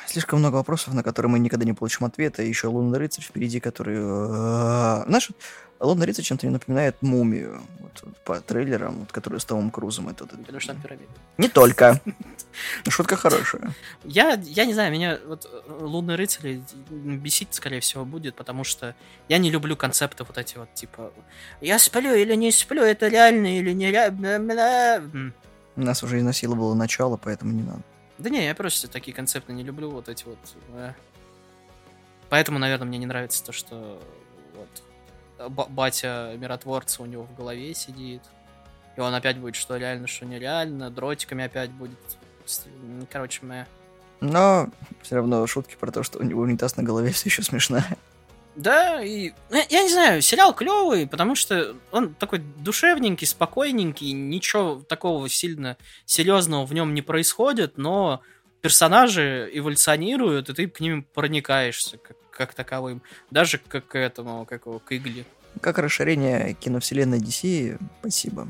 Слишком 0.08 0.40
много 0.40 0.56
вопросов, 0.56 0.94
на 0.94 1.04
которые 1.04 1.32
мы 1.32 1.40
никогда 1.40 1.66
не 1.66 1.74
получим 1.74 2.06
ответа. 2.06 2.44
И 2.44 2.48
еще 2.48 2.68
Лунный 2.68 3.00
рыцарь 3.00 3.24
впереди, 3.24 3.60
который... 3.60 3.98
Э, 3.98 5.04
знаешь, 5.08 5.30
Лунный 5.80 6.06
рыцарь 6.06 6.24
чем-то 6.24 6.46
не 6.46 6.54
напоминает 6.54 7.02
мумию. 7.02 7.62
Вот, 7.80 8.02
вот, 8.04 8.18
по 8.20 8.40
трейлерам, 8.40 9.00
вот, 9.00 9.12
который 9.12 9.40
с 9.40 9.46
Томом 9.46 9.72
Крузом. 9.72 10.10
Это, 10.10 10.26
это... 10.26 10.38
Потому 10.38 10.60
что 10.60 10.74
там 10.74 10.82
пирамида. 10.82 11.12
Не 11.38 11.50
только. 11.50 12.00
Шутка 12.88 13.16
хорошая. 13.16 13.74
Я, 14.04 14.40
я 14.44 14.66
не 14.66 14.74
знаю, 14.74 14.92
меня 14.92 15.20
вот 15.26 15.46
э, 15.46 15.72
Лунный 15.84 16.16
рыцарь 16.16 16.60
бесить, 16.90 17.54
скорее 17.54 17.80
всего, 17.80 18.06
будет, 18.06 18.36
потому 18.36 18.64
что 18.64 18.96
я 19.28 19.38
не 19.38 19.52
люблю 19.52 19.76
концепты 19.76 20.24
вот 20.24 20.38
эти 20.38 20.58
вот, 20.58 20.74
типа, 20.74 21.12
я 21.62 21.80
сплю 21.80 22.14
или 22.14 22.36
не 22.36 22.52
сплю, 22.52 22.84
это 22.84 23.08
реально 23.08 23.58
или 23.58 23.72
не 23.72 23.92
реально. 23.92 25.02
Нас 25.76 26.04
уже 26.04 26.20
изнасиловало 26.20 26.74
начало, 26.74 27.18
поэтому 27.18 27.52
не 27.52 27.64
надо. 27.64 27.82
Да 28.17 28.30
не, 28.30 28.45
я 28.45 28.56
просто 28.56 28.88
такие 28.88 29.13
концепты 29.13 29.54
не 29.54 29.63
люблю, 29.63 29.89
вот 29.89 30.10
эти 30.10 30.23
вот. 30.25 30.38
Э. 30.73 30.93
Поэтому, 32.30 32.60
наверное, 32.60 32.88
мне 32.88 32.97
не 32.97 33.06
нравится 33.06 33.43
то, 33.43 33.51
что 33.51 34.01
вот 34.56 35.69
батя 35.69 36.34
миротворца 36.38 37.04
у 37.04 37.06
него 37.06 37.23
в 37.23 37.36
голове 37.36 37.73
сидит. 37.73 38.21
И 38.95 39.01
он 39.01 39.13
опять 39.13 39.38
будет 39.38 39.56
что 39.56 39.75
реально, 39.75 40.08
что 40.08 40.25
нереально. 40.25 40.89
Дротиками 40.89 41.43
опять 41.43 41.71
будет. 41.71 41.99
Короче, 43.12 43.41
мы... 43.43 43.65
Но 44.21 44.69
все 45.01 45.15
равно 45.15 45.45
шутки 45.45 45.75
про 45.75 45.91
то, 45.91 46.04
что 46.04 46.19
у 46.19 46.23
него 46.23 46.41
унитаз 46.41 46.78
на 46.78 46.84
голове 46.84 47.12
все 47.12 47.28
еще 47.28 47.43
смешная. 47.43 47.97
Да, 48.56 49.04
и 49.04 49.34
ну, 49.50 49.62
я 49.70 49.84
не 49.84 49.89
знаю, 49.89 50.22
сериал 50.22 50.54
клевый, 50.54 51.08
потому 51.08 51.36
что 51.36 51.76
он 51.91 52.13
такой 52.13 52.39
душевненький, 52.39 53.28
спокойненький, 53.28 54.13
ничего 54.13 54.82
такого 54.88 55.28
сильно 55.28 55.78
серьезного 56.06 56.65
в 56.65 56.74
нем 56.74 56.94
не 56.94 57.02
происходит, 57.02 57.78
но 57.78 58.22
персонажи 58.62 59.50
эволюционируют, 59.54 60.50
и 60.50 60.54
ты 60.54 60.68
к 60.68 60.80
ним 60.80 61.04
проникаешься 61.04 61.98
как, 61.98 62.18
как 62.32 62.54
таковым, 62.54 63.02
даже 63.30 63.58
как 63.58 63.88
к 63.88 63.98
этому, 63.98 64.46
как 64.46 64.65
его, 64.65 64.80
к 64.80 64.91
Игли. 64.94 65.26
Как 65.60 65.78
расширение 65.78 66.54
киновселенной 66.54 67.20
DC, 67.20 67.78
спасибо. 68.00 68.48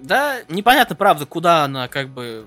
Да, 0.00 0.38
непонятно, 0.48 0.94
правда, 0.94 1.26
куда 1.26 1.64
она 1.64 1.88
как 1.88 2.08
бы 2.10 2.46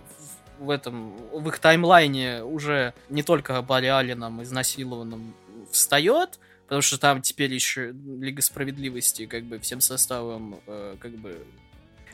в 0.60 0.70
этом, 0.70 1.18
в 1.32 1.48
их 1.48 1.60
таймлайне 1.60 2.44
уже 2.44 2.94
не 3.10 3.24
только 3.24 3.62
Барри 3.62 3.88
Алленом 3.88 4.42
изнасилованным 4.44 5.34
встает, 5.72 6.40
Потому 6.70 6.84
что 6.84 7.00
там 7.00 7.24
теперь 7.24 7.52
еще 7.52 7.96
Лига 8.20 8.44
Справедливости 8.44 9.26
как 9.26 9.44
бы 9.44 9.58
всем 9.58 9.82
составом 9.82 10.60
э, 10.68 10.98
как 11.00 11.14
бы 11.14 11.44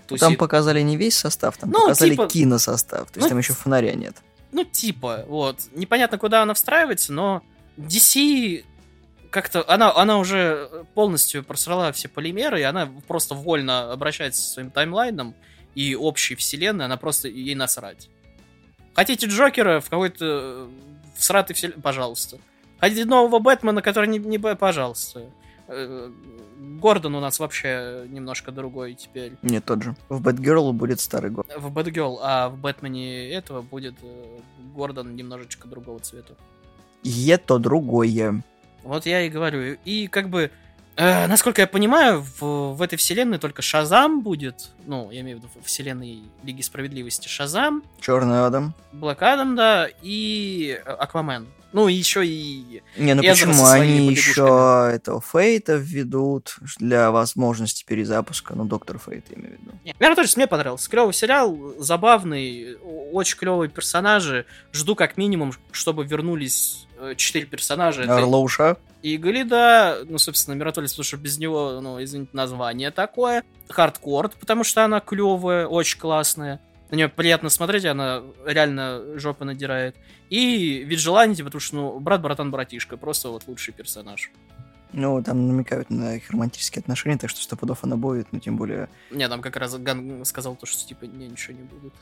тусит. 0.08 0.22
Там 0.22 0.38
показали 0.38 0.80
не 0.80 0.96
весь 0.96 1.18
состав, 1.18 1.58
там 1.58 1.72
ну, 1.72 1.82
показали 1.82 2.12
типа... 2.12 2.28
киносостав. 2.30 3.12
То 3.12 3.20
есть 3.20 3.26
ну, 3.26 3.28
там 3.28 3.38
еще 3.38 3.52
фонаря 3.52 3.94
нет. 3.96 4.16
Ну, 4.54 4.64
типа, 4.64 5.26
вот. 5.28 5.60
Непонятно, 5.74 6.18
куда 6.18 6.42
она 6.42 6.54
встраивается, 6.54 7.12
но 7.12 7.44
DC 7.76 8.64
как-то 9.30 9.66
она, 9.68 9.94
она 9.94 10.20
уже 10.20 10.86
полностью 10.94 11.44
просрала 11.44 11.92
все 11.92 12.08
полимеры, 12.08 12.62
и 12.62 12.64
она 12.64 12.90
просто 13.10 13.36
вольно 13.36 13.92
обращается 13.92 14.42
со 14.42 14.54
своим 14.54 14.72
таймлайном 14.72 15.36
и 15.76 15.96
общей 15.96 16.36
вселенной, 16.36 16.86
она 16.86 16.96
просто 16.96 17.28
ей 17.28 17.56
насрать. 17.56 18.08
Хотите 18.94 19.28
Джокера 19.28 19.82
в 19.82 19.90
какой-то 19.90 20.70
всратый 21.18 21.58
вселенной? 21.58 21.82
Пожалуйста. 21.82 22.38
Хотите 22.80 23.06
нового 23.06 23.40
Бэтмена, 23.40 23.82
который 23.82 24.08
не, 24.08 24.20
не 24.20 24.38
пожалуйста. 24.38 25.24
Э, 25.68 26.12
Гордон 26.58 27.16
у 27.16 27.20
нас 27.20 27.40
вообще 27.40 28.06
немножко 28.10 28.52
другой 28.52 28.94
теперь. 28.96 29.34
Нет, 29.42 29.66
тот 29.66 29.84
же. 29.84 29.96
В 30.10 30.22
Бэтгерл 30.22 30.74
будет 30.74 31.00
старый 31.00 31.32
Гордон. 31.32 31.60
В 31.60 31.72
Бэтгерл, 31.72 32.20
а 32.22 32.50
в 32.50 32.58
Бэтмене 32.58 33.30
этого 33.32 33.62
будет 33.62 33.96
э, 34.02 34.40
Гордон 34.76 35.16
немножечко 35.16 35.68
другого 35.68 36.00
цвета. 36.00 36.34
Это 37.28 37.60
другое. 37.60 38.44
Вот 38.84 39.06
я 39.06 39.22
и 39.22 39.30
говорю. 39.30 39.78
И 39.86 40.08
как 40.08 40.30
бы, 40.30 40.52
э, 40.96 41.28
насколько 41.28 41.62
я 41.62 41.68
понимаю, 41.68 42.24
в, 42.40 42.74
в 42.76 42.82
этой 42.82 42.98
вселенной 42.98 43.38
только 43.38 43.62
Шазам 43.62 44.22
будет. 44.22 44.72
Ну, 44.86 45.12
я 45.12 45.22
имею 45.22 45.38
в 45.38 45.42
виду 45.42 45.52
вселенной 45.64 46.24
Лиги 46.44 46.62
Справедливости 46.62 47.28
Шазам. 47.28 47.84
Черный 48.00 48.46
Адам. 48.46 48.74
Блэк 48.92 49.22
Адам, 49.22 49.56
да, 49.56 49.88
и 50.02 50.80
Аквамен. 50.86 51.48
Ну, 51.76 51.90
еще 51.90 52.26
и... 52.26 52.82
Не, 52.96 53.16
ну 53.16 53.22
почему? 53.22 53.66
Они 53.66 54.08
еще 54.08 54.92
этого 54.94 55.20
Фейта 55.20 55.76
введут 55.76 56.56
для 56.80 57.12
возможности 57.12 57.84
перезапуска. 57.84 58.56
Ну, 58.56 58.64
Доктор 58.64 58.98
Фейт, 58.98 59.26
имею 59.32 59.58
в 59.58 59.62
виду. 59.62 59.72
Не, 59.84 59.94
мне 60.00 60.16
тоже 60.16 60.32
мне 60.38 60.48
понравился. 60.48 60.90
Клевый 60.90 61.14
сериал, 61.14 61.76
забавный, 61.78 62.78
очень 63.12 63.38
клевые 63.38 63.70
персонажи. 63.70 64.46
Жду 64.72 64.96
как 64.96 65.18
минимум, 65.18 65.52
чтобы 65.74 66.06
вернулись 66.06 66.88
э, 66.98 67.14
четыре 67.18 67.46
персонажа. 67.46 68.04
Орлоуша. 68.04 68.78
И 69.02 69.18
Галида, 69.18 70.06
ну, 70.08 70.18
собственно, 70.18 70.56
Миротолец, 70.56 70.92
потому 70.94 71.04
что 71.04 71.18
без 71.18 71.38
него, 71.40 71.82
ну, 71.82 72.02
извините, 72.02 72.30
название 72.32 72.92
такое. 72.92 73.44
Хардкор, 73.68 74.30
потому 74.40 74.64
что 74.64 74.86
она 74.86 75.02
клевая, 75.02 75.68
очень 75.68 76.00
классная. 76.00 76.62
На 76.92 76.96
нее 76.96 77.10
приятно 77.10 77.50
смотреть, 77.50 77.86
она 77.86 78.24
реально 78.46 79.18
жопы 79.18 79.44
надирает. 79.46 79.96
И 80.30 80.84
Виджеланти, 80.86 81.42
потому 81.42 81.60
что, 81.60 81.76
ну, 81.76 82.00
брат, 82.00 82.22
братан, 82.22 82.52
братишка, 82.52 82.98
просто 82.98 83.30
вот 83.30 83.48
лучший 83.48 83.74
персонаж. 83.74 84.32
Ну, 84.94 85.22
там 85.24 85.48
намекают 85.48 85.90
на 85.90 86.16
их 86.16 86.30
романтические 86.32 86.82
отношения, 86.82 87.18
так 87.18 87.30
что 87.30 87.42
сто 87.42 87.56
пудов 87.56 87.84
она 87.84 87.98
будет, 87.98 88.28
ну, 88.32 88.40
тем 88.40 88.56
более... 88.58 88.88
Не, 89.12 89.28
там 89.28 89.42
как 89.42 89.58
раз 89.58 89.76
Ган 89.76 90.24
сказал 90.26 90.56
то, 90.56 90.66
что, 90.66 90.88
типа, 90.88 91.06
не, 91.06 91.28
ничего 91.28 91.54
не 91.58 91.64
будет. 91.64 91.94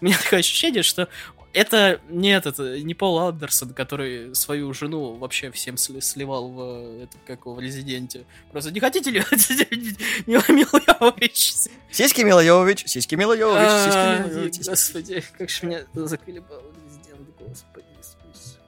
У 0.00 0.04
меня 0.04 0.16
такое 0.22 0.40
ощущение, 0.40 0.82
что 0.82 1.08
это 1.52 2.00
не 2.08 2.30
этот, 2.30 2.58
не 2.58 2.94
Пол 2.94 3.18
Андерсон, 3.18 3.74
который 3.74 4.34
свою 4.34 4.72
жену 4.72 5.14
вообще 5.14 5.50
всем 5.50 5.76
сливал 5.76 6.48
в, 6.48 7.02
это, 7.02 7.16
как 7.26 7.46
в 7.46 7.58
Резиденте. 7.58 8.24
Просто 8.52 8.70
не 8.70 8.80
хотите 8.80 9.10
ли 9.10 9.20
Мила 10.26 10.80
Йовович? 10.86 11.54
Сиськи 11.90 12.22
Мила 12.22 12.40
Йовович, 12.40 12.84
сиськи 12.86 13.14
Мила 13.16 13.34
Йовович, 13.34 13.68
сиськи 13.68 14.28
Мила 14.28 14.38
Йовович. 14.38 14.68
Господи, 14.68 15.24
как 15.36 15.50
же 15.50 15.66
меня 15.66 15.80
заколебал 15.94 16.62
Резидент, 16.62 16.68
господи. 16.68 16.69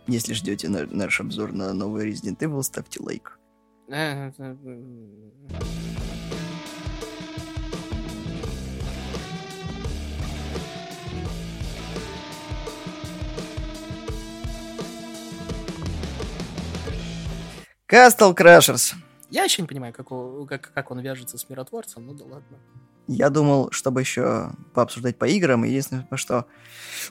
Если 0.07 0.35
ждете 0.35 0.69
наш 0.69 1.21
обзор 1.21 1.53
на 1.53 1.73
новый 1.73 2.11
Resident 2.11 2.39
Evil, 2.39 2.63
ставьте 2.63 3.01
лайк. 3.03 3.39
Castle 17.89 18.35
Crashers. 18.35 18.95
Я 19.31 19.45
еще 19.45 19.63
не 19.63 19.69
понимаю, 19.69 19.93
как, 19.93 20.09
как, 20.49 20.73
как 20.73 20.91
он 20.91 21.01
вяжется 21.01 21.37
с 21.39 21.49
миротворцем, 21.49 22.07
ну 22.07 22.15
да 22.15 22.25
ладно. 22.25 22.59
Я 23.09 23.31
думал, 23.31 23.71
чтобы 23.73 24.01
еще 24.01 24.53
пообсуждать 24.75 25.17
по 25.17 25.25
играм, 25.27 25.65
и 25.65 25.69
единственное, 25.69 26.07
что 26.15 26.47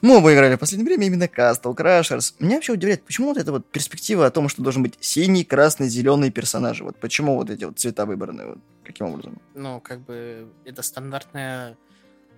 мы 0.00 0.16
оба 0.16 0.32
играли 0.32 0.56
в 0.56 0.58
последнее 0.58 0.86
время 0.86 1.06
именно 1.06 1.24
Castle 1.24 1.76
Crashers. 1.76 2.34
Меня 2.38 2.56
вообще 2.56 2.72
удивляет, 2.72 3.04
почему 3.04 3.28
вот 3.28 3.36
эта 3.36 3.52
вот 3.52 3.66
перспектива 3.70 4.26
о 4.26 4.30
том, 4.30 4.48
что 4.48 4.62
должен 4.62 4.82
быть 4.82 4.96
синий, 5.00 5.44
красный, 5.44 5.88
зеленый 5.88 6.30
персонажи. 6.30 6.82
Вот 6.82 6.96
почему 6.96 7.36
вот 7.36 7.50
эти 7.50 7.64
вот 7.64 7.78
цвета 7.78 8.06
выбраны, 8.06 8.46
вот 8.46 8.58
каким 8.84 9.08
образом? 9.08 9.40
Ну, 9.54 9.80
как 9.80 10.00
бы 10.00 10.48
это 10.64 10.82
стандартная 10.82 11.76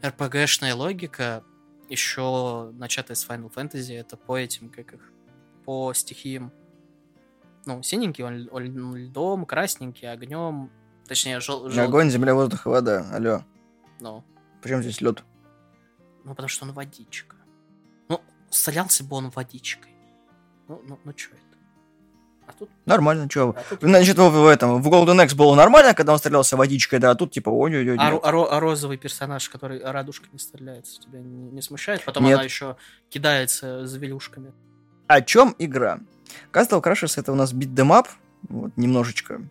RPG-шная 0.02 0.74
логика, 0.74 1.44
еще 1.88 2.70
начатая 2.72 3.14
с 3.14 3.26
Final 3.26 3.52
Fantasy, 3.54 3.96
это 3.96 4.16
по 4.16 4.36
этим, 4.36 4.68
как 4.68 4.94
их, 4.94 5.12
по 5.64 5.92
стихиям. 5.94 6.52
Ну, 7.66 7.82
синенький 7.82 8.24
он, 8.24 8.48
он 8.50 8.96
льдом, 8.96 9.46
красненький 9.46 10.10
огнем, 10.10 10.70
Точнее, 11.08 11.40
жел... 11.40 11.68
жел... 11.70 11.84
Огонь, 11.84 12.10
земля, 12.10 12.34
воздух 12.34 12.66
и 12.66 12.68
вода. 12.68 13.06
Алло. 13.12 13.42
Ну. 14.00 14.24
Почему 14.62 14.82
здесь 14.82 15.00
лед? 15.00 15.22
Ну, 16.24 16.30
потому 16.30 16.48
что 16.48 16.64
он 16.64 16.72
водичка. 16.72 17.36
Ну, 18.08 18.20
солялся 18.50 19.04
бы 19.04 19.16
он 19.16 19.30
водичкой. 19.30 19.92
Ну, 20.68 20.80
ну, 20.86 20.98
ну 21.04 21.12
что 21.16 21.34
это? 21.34 21.44
А 22.46 22.52
тут... 22.52 22.70
Нормально, 22.86 23.28
что? 23.30 23.54
А 23.56 23.62
тут... 23.68 23.80
Значит, 23.82 24.16
в, 24.16 24.30
в 24.30 24.46
этом, 24.46 24.82
в 24.82 24.88
Golden 24.88 25.22
X 25.24 25.34
было 25.34 25.54
нормально, 25.54 25.94
когда 25.94 26.12
он 26.12 26.18
стрелялся 26.18 26.56
водичкой, 26.56 26.98
да, 26.98 27.10
а 27.10 27.14
тут 27.14 27.32
типа 27.32 27.50
ой 27.50 27.74
ой 27.74 27.90
ой 27.90 27.96
а, 27.98 28.16
а, 28.16 28.56
а 28.56 28.60
розовый 28.60 28.96
персонаж, 28.96 29.48
который 29.48 29.82
радужками 29.82 30.36
стреляется, 30.38 31.00
тебя 31.00 31.20
не, 31.20 31.50
не 31.50 31.62
смущает? 31.62 32.04
Потом 32.04 32.24
Нет. 32.24 32.34
она 32.34 32.44
еще 32.44 32.76
кидается 33.10 33.86
завелюшками. 33.86 34.52
О 35.06 35.20
чем 35.20 35.54
игра? 35.58 36.00
Castle 36.52 36.82
Crashers 36.82 37.18
это 37.18 37.32
у 37.32 37.34
нас 37.34 37.52
битдемап, 37.52 38.08
вот, 38.48 38.76
немножечко 38.76 39.42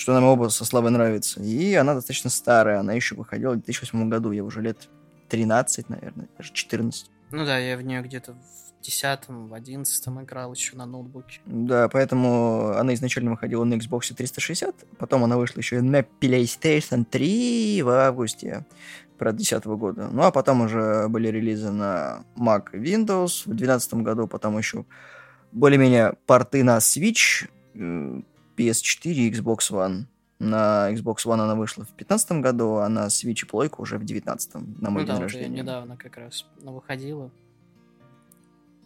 что 0.00 0.14
нам 0.14 0.24
оба 0.24 0.48
со 0.48 0.64
Славой 0.64 0.90
нравится. 0.90 1.42
И 1.42 1.74
она 1.74 1.92
достаточно 1.94 2.30
старая, 2.30 2.80
она 2.80 2.94
еще 2.94 3.14
выходила 3.14 3.52
в 3.52 3.56
2008 3.56 4.08
году, 4.08 4.32
я 4.32 4.42
уже 4.42 4.62
лет 4.62 4.88
13, 5.28 5.90
наверное, 5.90 6.26
даже 6.38 6.54
14. 6.54 7.10
Ну 7.32 7.44
да, 7.44 7.58
я 7.58 7.76
в 7.76 7.82
нее 7.82 8.00
где-то 8.00 8.32
в 8.32 8.82
десятом, 8.82 9.48
в 9.48 9.52
одиннадцатом 9.52 10.22
играл 10.22 10.54
еще 10.54 10.74
на 10.74 10.86
ноутбуке. 10.86 11.40
Да, 11.44 11.90
поэтому 11.90 12.70
она 12.70 12.94
изначально 12.94 13.32
выходила 13.32 13.62
на 13.64 13.74
Xbox 13.74 14.14
360, 14.14 14.74
потом 14.96 15.22
она 15.24 15.36
вышла 15.36 15.58
еще 15.58 15.82
на 15.82 16.00
PlayStation 16.00 17.04
3 17.04 17.82
в 17.82 17.88
августе 17.90 18.64
про 19.18 19.32
2010 19.32 19.66
года. 19.66 20.08
Ну, 20.10 20.22
а 20.22 20.30
потом 20.30 20.62
уже 20.62 21.08
были 21.08 21.28
релизы 21.28 21.70
на 21.70 22.24
Mac 22.36 22.70
и 22.72 22.78
Windows 22.78 23.42
в 23.42 23.54
2012 23.54 23.94
году, 23.94 24.26
потом 24.26 24.56
еще 24.56 24.86
более-менее 25.52 26.14
порты 26.24 26.64
на 26.64 26.78
Switch, 26.78 27.50
э, 27.74 28.22
PS4 28.60 29.10
и 29.10 29.30
Xbox 29.30 29.70
One. 29.70 30.04
На 30.38 30.90
Xbox 30.92 31.26
One 31.26 31.40
она 31.40 31.54
вышла 31.54 31.84
в 31.84 31.88
2015 31.88 32.32
году, 32.32 32.76
а 32.76 32.88
на 32.88 33.06
Switch 33.06 33.42
и 33.42 33.46
плойку 33.46 33.82
уже 33.82 33.96
в 33.96 34.04
2019 34.04 34.54
на 34.80 34.90
мой 34.90 35.02
ну 35.02 35.08
день 35.08 35.16
да, 35.16 35.22
рождения. 35.22 35.62
недавно 35.62 35.96
как 35.96 36.16
раз 36.16 36.46
она 36.62 36.72
выходила. 36.72 37.30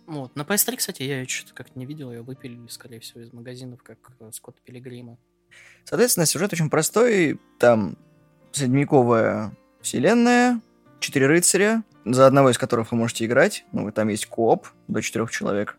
Вот. 0.06 0.36
На 0.36 0.42
PS3, 0.42 0.76
кстати, 0.76 1.02
я 1.02 1.20
ее 1.20 1.28
что-то 1.28 1.54
как-то 1.54 1.78
не 1.78 1.86
видел, 1.86 2.10
ее 2.10 2.22
выпилили, 2.22 2.66
скорее 2.68 3.00
всего, 3.00 3.20
из 3.20 3.32
магазинов, 3.32 3.82
как 3.82 3.98
э, 4.20 4.30
Скотт 4.32 4.60
Пилигрима. 4.62 5.16
Соответственно, 5.84 6.26
сюжет 6.26 6.52
очень 6.52 6.68
простой. 6.68 7.40
Там 7.58 7.96
средневековая 8.52 9.56
вселенная, 9.80 10.60
четыре 11.00 11.26
рыцаря, 11.26 11.84
за 12.04 12.26
одного 12.26 12.50
из 12.50 12.58
которых 12.58 12.92
вы 12.92 12.98
можете 12.98 13.24
играть. 13.24 13.64
Ну, 13.72 13.90
там 13.92 14.08
есть 14.08 14.26
кооп 14.26 14.68
до 14.88 15.00
четырех 15.00 15.30
человек. 15.30 15.78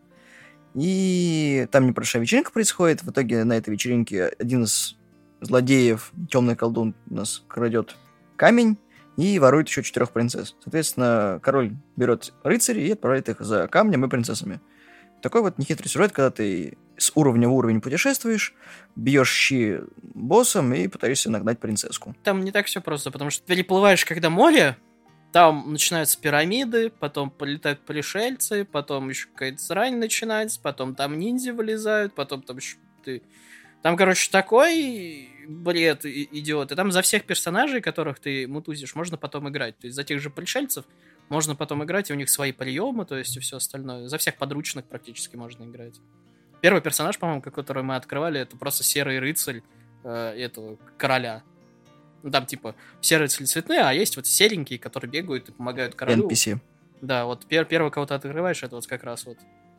И 0.76 1.66
там 1.72 1.86
небольшая 1.86 2.22
вечеринка 2.22 2.52
происходит. 2.52 3.02
В 3.02 3.10
итоге 3.10 3.44
на 3.44 3.54
этой 3.54 3.70
вечеринке 3.70 4.26
один 4.38 4.64
из 4.64 4.96
злодеев, 5.40 6.12
темный 6.30 6.54
колдун, 6.54 6.94
у 7.08 7.14
нас 7.14 7.42
крадет 7.48 7.96
камень 8.36 8.78
и 9.16 9.38
ворует 9.38 9.68
еще 9.68 9.82
четырех 9.82 10.10
принцесс. 10.10 10.54
Соответственно, 10.62 11.40
король 11.42 11.72
берет 11.96 12.34
рыцарей 12.42 12.88
и 12.88 12.92
отправляет 12.92 13.30
их 13.30 13.40
за 13.40 13.68
камнем 13.68 14.04
и 14.04 14.08
принцессами. 14.08 14.60
Такой 15.22 15.40
вот 15.40 15.58
нехитрый 15.58 15.88
сюжет, 15.88 16.12
когда 16.12 16.30
ты 16.30 16.76
с 16.98 17.10
уровня 17.14 17.48
в 17.48 17.54
уровень 17.54 17.80
путешествуешь, 17.80 18.54
бьешь 18.94 19.32
щи 19.32 19.80
боссом 20.02 20.74
и 20.74 20.88
пытаешься 20.88 21.30
нагнать 21.30 21.58
принцесску. 21.58 22.14
Там 22.22 22.44
не 22.44 22.52
так 22.52 22.66
все 22.66 22.82
просто, 22.82 23.10
потому 23.10 23.30
что 23.30 23.44
переплываешь, 23.46 24.04
когда 24.04 24.28
море, 24.28 24.76
там 25.32 25.72
начинаются 25.72 26.18
пирамиды, 26.20 26.90
потом 26.90 27.30
полетают 27.30 27.80
пришельцы, 27.80 28.64
потом 28.64 29.08
еще 29.10 29.28
какая-то 29.28 29.58
срань 29.58 29.96
начинается, 29.96 30.60
потом 30.60 30.94
там 30.94 31.18
ниндзя 31.18 31.52
вылезают, 31.52 32.14
потом 32.14 32.42
там 32.42 32.56
еще 32.56 32.76
ты... 33.04 33.22
Там, 33.82 33.96
короче, 33.96 34.30
такой 34.30 35.28
бред 35.46 36.04
и- 36.06 36.28
идет. 36.32 36.72
И 36.72 36.74
там 36.74 36.90
за 36.90 37.02
всех 37.02 37.24
персонажей, 37.24 37.80
которых 37.80 38.18
ты 38.18 38.48
мутузишь, 38.48 38.94
можно 38.94 39.16
потом 39.16 39.48
играть. 39.48 39.78
То 39.78 39.86
есть 39.86 39.94
за 39.94 40.02
тех 40.02 40.20
же 40.20 40.30
пришельцев 40.30 40.84
можно 41.28 41.54
потом 41.54 41.84
играть, 41.84 42.10
и 42.10 42.12
у 42.12 42.16
них 42.16 42.30
свои 42.30 42.52
приемы, 42.52 43.04
то 43.04 43.16
есть 43.16 43.36
и 43.36 43.40
все 43.40 43.58
остальное. 43.58 44.08
За 44.08 44.18
всех 44.18 44.36
подручных 44.36 44.86
практически 44.86 45.36
можно 45.36 45.64
играть. 45.64 46.00
Первый 46.60 46.80
персонаж, 46.80 47.18
по-моему, 47.18 47.42
который 47.42 47.82
мы 47.82 47.96
открывали, 47.96 48.40
это 48.40 48.56
просто 48.56 48.82
серый 48.82 49.18
рыцарь 49.18 49.62
э, 50.02 50.34
этого 50.36 50.78
короля. 50.96 51.42
Ну, 52.26 52.32
там, 52.32 52.44
типа, 52.44 52.74
все 53.00 53.18
рыцари 53.18 53.44
цветные, 53.46 53.82
а 53.82 53.92
есть 53.92 54.16
вот 54.16 54.26
серенькие, 54.26 54.80
которые 54.80 55.08
бегают 55.08 55.48
и 55.48 55.52
помогают 55.52 55.94
королю. 55.94 56.26
NPC. 56.28 56.58
Да, 57.00 57.24
вот 57.24 57.46
пер 57.46 57.64
первого, 57.66 57.90
кого 57.90 58.04
ты 58.04 58.14
открываешь, 58.14 58.64
это 58.64 58.74
вот 58.74 58.84
как 58.88 59.04
раз 59.04 59.26
вот 59.26 59.38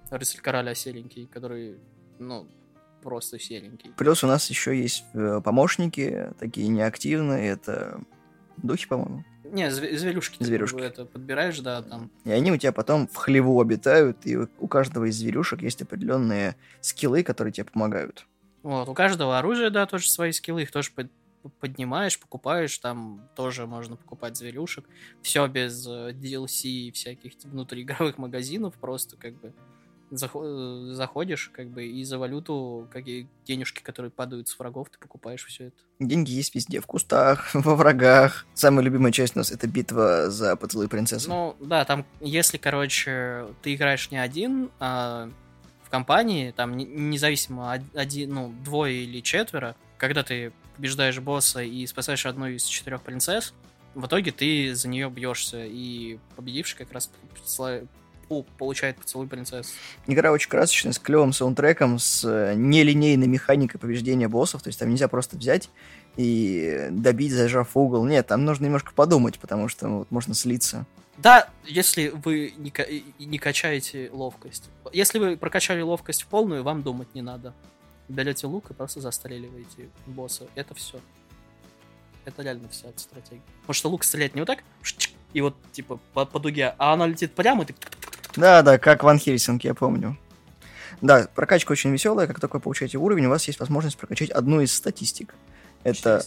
рыцарь 0.09 0.39
короля 0.39 0.73
серенький, 0.73 1.27
который, 1.27 1.75
ну, 2.19 2.47
просто 3.03 3.37
серенький. 3.37 3.91
Плюс 3.97 4.23
у 4.23 4.27
нас 4.27 4.49
еще 4.49 4.79
есть 4.81 5.03
э, 5.13 5.41
помощники, 5.43 6.29
такие 6.39 6.69
неактивные, 6.69 7.49
это 7.49 7.99
духи, 8.55 8.87
по-моему. 8.87 9.25
Не, 9.43 9.69
зве- 9.69 9.97
зверюшки. 9.97 10.37
ты 10.37 10.45
Зверюшки. 10.45 10.75
бы 10.77 10.81
Это 10.83 11.03
подбираешь, 11.03 11.59
да, 11.59 11.81
там. 11.81 12.09
И 12.23 12.31
они 12.31 12.53
у 12.53 12.57
тебя 12.57 12.71
потом 12.71 13.09
в 13.09 13.15
хлеву 13.17 13.59
обитают, 13.59 14.25
и 14.25 14.37
у 14.37 14.67
каждого 14.69 15.03
из 15.09 15.17
зверюшек 15.17 15.61
есть 15.61 15.81
определенные 15.81 16.55
скиллы, 16.79 17.23
которые 17.23 17.51
тебе 17.51 17.65
помогают. 17.65 18.25
Вот, 18.63 18.87
у 18.87 18.93
каждого 18.93 19.37
оружия, 19.37 19.69
да, 19.69 19.85
тоже 19.85 20.09
свои 20.09 20.31
скиллы, 20.31 20.61
их 20.61 20.71
тоже 20.71 20.91
поднимаешь, 21.59 22.19
покупаешь, 22.19 22.77
там 22.77 23.27
тоже 23.35 23.65
можно 23.67 23.95
покупать 23.95 24.37
зверюшек. 24.37 24.85
Все 25.21 25.47
без 25.47 25.85
э, 25.87 26.11
DLC 26.13 26.67
и 26.67 26.91
всяких 26.91 27.33
внутриигровых 27.43 28.17
магазинов, 28.17 28.75
просто 28.75 29.17
как 29.17 29.33
бы 29.39 29.53
э, 30.11 30.93
заходишь, 30.93 31.49
как 31.53 31.69
бы, 31.69 31.85
и 31.85 32.03
за 32.03 32.17
валюту, 32.17 32.87
какие 32.91 33.27
денежки, 33.45 33.81
которые 33.81 34.11
падают 34.11 34.47
с 34.47 34.57
врагов, 34.57 34.89
ты 34.89 34.97
покупаешь 34.99 35.45
все 35.45 35.65
это. 35.67 35.75
Деньги 35.99 36.31
есть 36.31 36.55
везде, 36.55 36.79
в 36.79 36.85
кустах, 36.85 37.49
во 37.53 37.75
врагах. 37.75 38.45
Самая 38.53 38.83
любимая 38.85 39.11
часть 39.11 39.35
у 39.35 39.39
нас 39.39 39.51
это 39.51 39.67
битва 39.67 40.29
за 40.29 40.55
поцелуй 40.55 40.87
принцессы. 40.87 41.27
Ну, 41.29 41.55
да, 41.59 41.85
там, 41.85 42.05
если, 42.21 42.57
короче, 42.57 43.47
ты 43.61 43.75
играешь 43.75 44.11
не 44.11 44.17
один, 44.17 44.69
а 44.79 45.29
в 45.83 45.89
компании, 45.89 46.51
там, 46.51 46.75
не- 46.75 46.85
независимо, 46.85 47.73
од- 47.73 47.95
один, 47.97 48.33
ну, 48.33 48.53
двое 48.63 49.03
или 49.03 49.21
четверо, 49.21 49.75
когда 49.97 50.23
ты 50.23 50.51
побеждаешь 50.75 51.19
босса 51.19 51.61
и 51.61 51.85
спасаешь 51.87 52.25
одну 52.25 52.47
из 52.47 52.63
четырех 52.63 53.01
принцесс, 53.01 53.53
в 53.95 54.05
итоге 54.05 54.31
ты 54.31 54.75
за 54.75 54.87
нее 54.87 55.09
бьешься, 55.09 55.65
и 55.65 56.19
победивший 56.35 56.77
как 56.77 56.91
раз 56.91 57.09
получает 58.57 58.97
поцелуй 58.97 59.27
принцессы. 59.27 59.73
Игра 60.05 60.31
очень 60.31 60.49
красочная, 60.49 60.91
с 60.91 60.99
клевым 60.99 61.33
саундтреком, 61.33 61.97
с 61.97 62.23
э, 62.25 62.53
нелинейной 62.55 63.27
механикой 63.27 63.79
побеждения 63.79 64.27
боссов. 64.27 64.61
То 64.61 64.67
есть 64.67 64.79
там 64.79 64.89
нельзя 64.89 65.07
просто 65.07 65.37
взять 65.37 65.69
и 66.17 66.87
добить, 66.91 67.31
зажав 67.31 67.75
угол. 67.75 68.05
Нет, 68.05 68.27
там 68.27 68.43
нужно 68.43 68.65
немножко 68.65 68.91
подумать, 68.93 69.39
потому 69.39 69.69
что 69.69 69.87
ну, 69.87 69.97
вот, 69.99 70.11
можно 70.11 70.33
слиться. 70.33 70.85
Да, 71.17 71.49
если 71.65 72.09
вы 72.09 72.53
не, 72.57 72.71
не 73.17 73.39
качаете 73.39 74.09
ловкость. 74.11 74.69
Если 74.93 75.19
вы 75.19 75.37
прокачали 75.37 75.81
ловкость 75.81 76.23
в 76.23 76.27
полную, 76.27 76.63
вам 76.63 76.83
думать 76.83 77.07
не 77.15 77.21
надо. 77.21 77.53
Берете 78.09 78.47
лук 78.47 78.71
и 78.71 78.73
просто 78.73 79.01
застреливаете 79.01 79.89
босса. 80.05 80.45
Это 80.55 80.73
все. 80.73 80.99
Это 82.25 82.41
реально 82.41 82.69
вся 82.69 82.89
эта 82.89 82.99
стратегия. 82.99 83.41
Потому 83.61 83.73
что 83.73 83.89
лук 83.89 84.03
стрелять 84.03 84.35
не 84.35 84.41
вот 84.41 84.47
так, 84.47 84.59
и 85.33 85.41
вот 85.41 85.55
типа 85.71 85.99
по, 86.13 86.25
по 86.25 86.39
дуге, 86.39 86.73
а 86.77 86.93
она 86.93 87.07
летит 87.07 87.33
прямо, 87.33 87.63
и 87.63 87.67
ты... 87.67 87.75
Да, 88.35 88.61
да, 88.61 88.77
как 88.77 89.03
Ван 89.03 89.17
Хельсинг, 89.19 89.63
я 89.63 89.73
помню. 89.73 90.17
Да, 91.01 91.27
прокачка 91.33 91.71
очень 91.71 91.91
веселая. 91.91 92.27
Как 92.27 92.39
только 92.39 92.55
вы 92.55 92.61
получаете 92.61 92.97
уровень, 92.97 93.25
у 93.25 93.29
вас 93.29 93.45
есть 93.47 93.59
возможность 93.59 93.97
прокачать 93.97 94.29
одну 94.29 94.61
из 94.61 94.73
статистик. 94.73 95.35
Это 95.83 96.23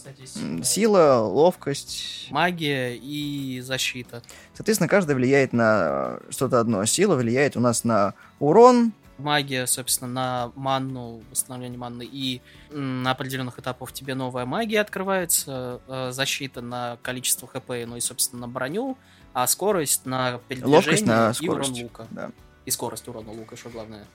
сила, 0.63 1.19
ловкость. 1.19 2.27
Магия 2.31 2.95
и 2.95 3.59
защита. 3.61 4.23
Соответственно, 4.55 4.87
каждая 4.87 5.15
влияет 5.15 5.53
на 5.53 6.19
что-то 6.29 6.59
одно. 6.59 6.85
Сила 6.85 7.15
влияет 7.15 7.57
у 7.57 7.59
нас 7.59 7.83
на 7.83 8.13
урон, 8.39 8.93
Магия, 9.21 9.65
собственно, 9.67 10.11
на 10.11 10.51
манну, 10.55 11.21
восстановление 11.31 11.77
манны, 11.77 12.03
и 12.03 12.41
на 12.71 13.11
определенных 13.11 13.59
этапах 13.59 13.93
тебе 13.93 14.15
новая 14.15 14.45
магия 14.45 14.81
открывается, 14.81 15.81
э, 15.87 16.11
защита 16.11 16.61
на 16.61 16.97
количество 17.01 17.47
хп, 17.47 17.69
ну 17.87 17.95
и, 17.95 18.01
собственно, 18.01 18.41
на 18.41 18.47
броню, 18.47 18.97
а 19.33 19.47
скорость 19.47 20.05
на 20.05 20.39
передвижение 20.47 20.75
ловкость 20.75 21.05
на 21.05 21.33
и 21.39 21.47
урон 21.47 21.63
скорость. 21.63 21.83
лука. 21.83 22.07
Да. 22.11 22.31
И 22.65 22.71
скорость 22.71 23.07
урона 23.07 23.31
лука, 23.31 23.55
что 23.55 23.69
главное. 23.69 24.05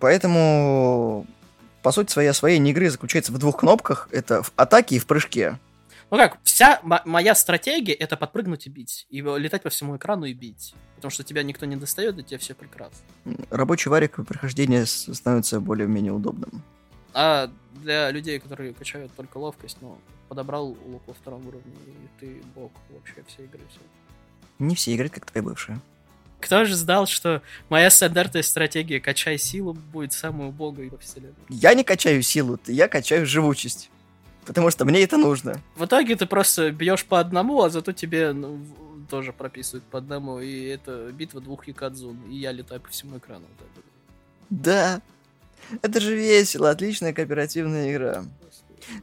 Поэтому, 0.00 1.26
по 1.82 1.92
сути, 1.92 2.10
своей 2.10 2.28
освоение 2.28 2.72
игры 2.72 2.90
заключается 2.90 3.32
в 3.32 3.38
двух 3.38 3.58
кнопках. 3.58 4.08
Это 4.10 4.42
в 4.42 4.52
атаке 4.56 4.96
и 4.96 4.98
в 4.98 5.06
прыжке. 5.06 5.58
Ну 6.12 6.18
как, 6.18 6.38
вся 6.44 6.78
мо- 6.82 7.00
моя 7.06 7.34
стратегия 7.34 7.94
это 7.94 8.18
подпрыгнуть 8.18 8.66
и 8.66 8.70
бить. 8.70 9.06
И 9.08 9.22
летать 9.22 9.62
по 9.62 9.70
всему 9.70 9.96
экрану 9.96 10.26
и 10.26 10.34
бить. 10.34 10.74
Потому 10.96 11.10
что 11.10 11.24
тебя 11.24 11.42
никто 11.42 11.64
не 11.64 11.74
достает, 11.74 12.18
и 12.18 12.22
тебе 12.22 12.36
все 12.36 12.54
прекрасно. 12.54 12.98
Рабочий 13.48 13.88
варик 13.88 14.18
с- 14.84 15.14
становится 15.14 15.58
более-менее 15.58 16.12
удобным. 16.12 16.62
А 17.14 17.50
для 17.76 18.10
людей, 18.10 18.38
которые 18.38 18.74
качают 18.74 19.10
только 19.16 19.38
ловкость, 19.38 19.78
ну, 19.80 19.96
подобрал 20.28 20.76
лук 20.84 21.02
во 21.06 21.14
втором 21.14 21.48
уровне, 21.48 21.72
и 21.86 22.20
ты 22.20 22.42
бог 22.54 22.70
вообще 22.90 23.24
всей 23.26 23.46
игры. 23.46 23.60
Все. 23.70 23.80
Не 24.58 24.74
все 24.74 24.94
играют, 24.94 25.14
как 25.14 25.24
твоя 25.24 25.42
бывшая. 25.42 25.80
Кто 26.40 26.66
же 26.66 26.74
знал, 26.76 27.06
что 27.06 27.40
моя 27.70 27.88
стандартная 27.88 28.42
стратегия 28.42 29.00
«качай 29.00 29.38
силу» 29.38 29.72
будет 29.72 30.12
самой 30.12 30.48
убогой 30.48 30.90
во 30.90 30.98
вселенной? 30.98 31.34
Я 31.48 31.72
не 31.72 31.84
качаю 31.84 32.20
силу, 32.20 32.58
я 32.66 32.86
качаю 32.88 33.24
живучесть. 33.24 33.88
Потому 34.44 34.70
что 34.70 34.84
мне 34.84 35.02
это 35.02 35.16
нужно. 35.16 35.60
В 35.76 35.84
итоге 35.84 36.16
ты 36.16 36.26
просто 36.26 36.70
бьешь 36.72 37.04
по 37.04 37.20
одному, 37.20 37.62
а 37.62 37.70
зато 37.70 37.92
тебе 37.92 38.32
ну, 38.32 38.60
тоже 39.08 39.32
прописывают 39.32 39.84
по 39.84 39.98
одному, 39.98 40.40
и 40.40 40.64
это 40.64 41.10
битва 41.12 41.40
двух 41.40 41.68
Юкадзун, 41.68 42.30
и 42.30 42.36
я 42.36 42.52
летаю 42.52 42.80
по 42.80 42.88
всему 42.88 43.18
экрану. 43.18 43.46
вот 43.58 43.68
вот. 43.76 43.84
Да. 44.50 45.00
Это 45.80 46.00
же 46.00 46.16
весело, 46.16 46.70
отличная 46.70 47.12
кооперативная 47.12 47.92
игра. 47.92 48.24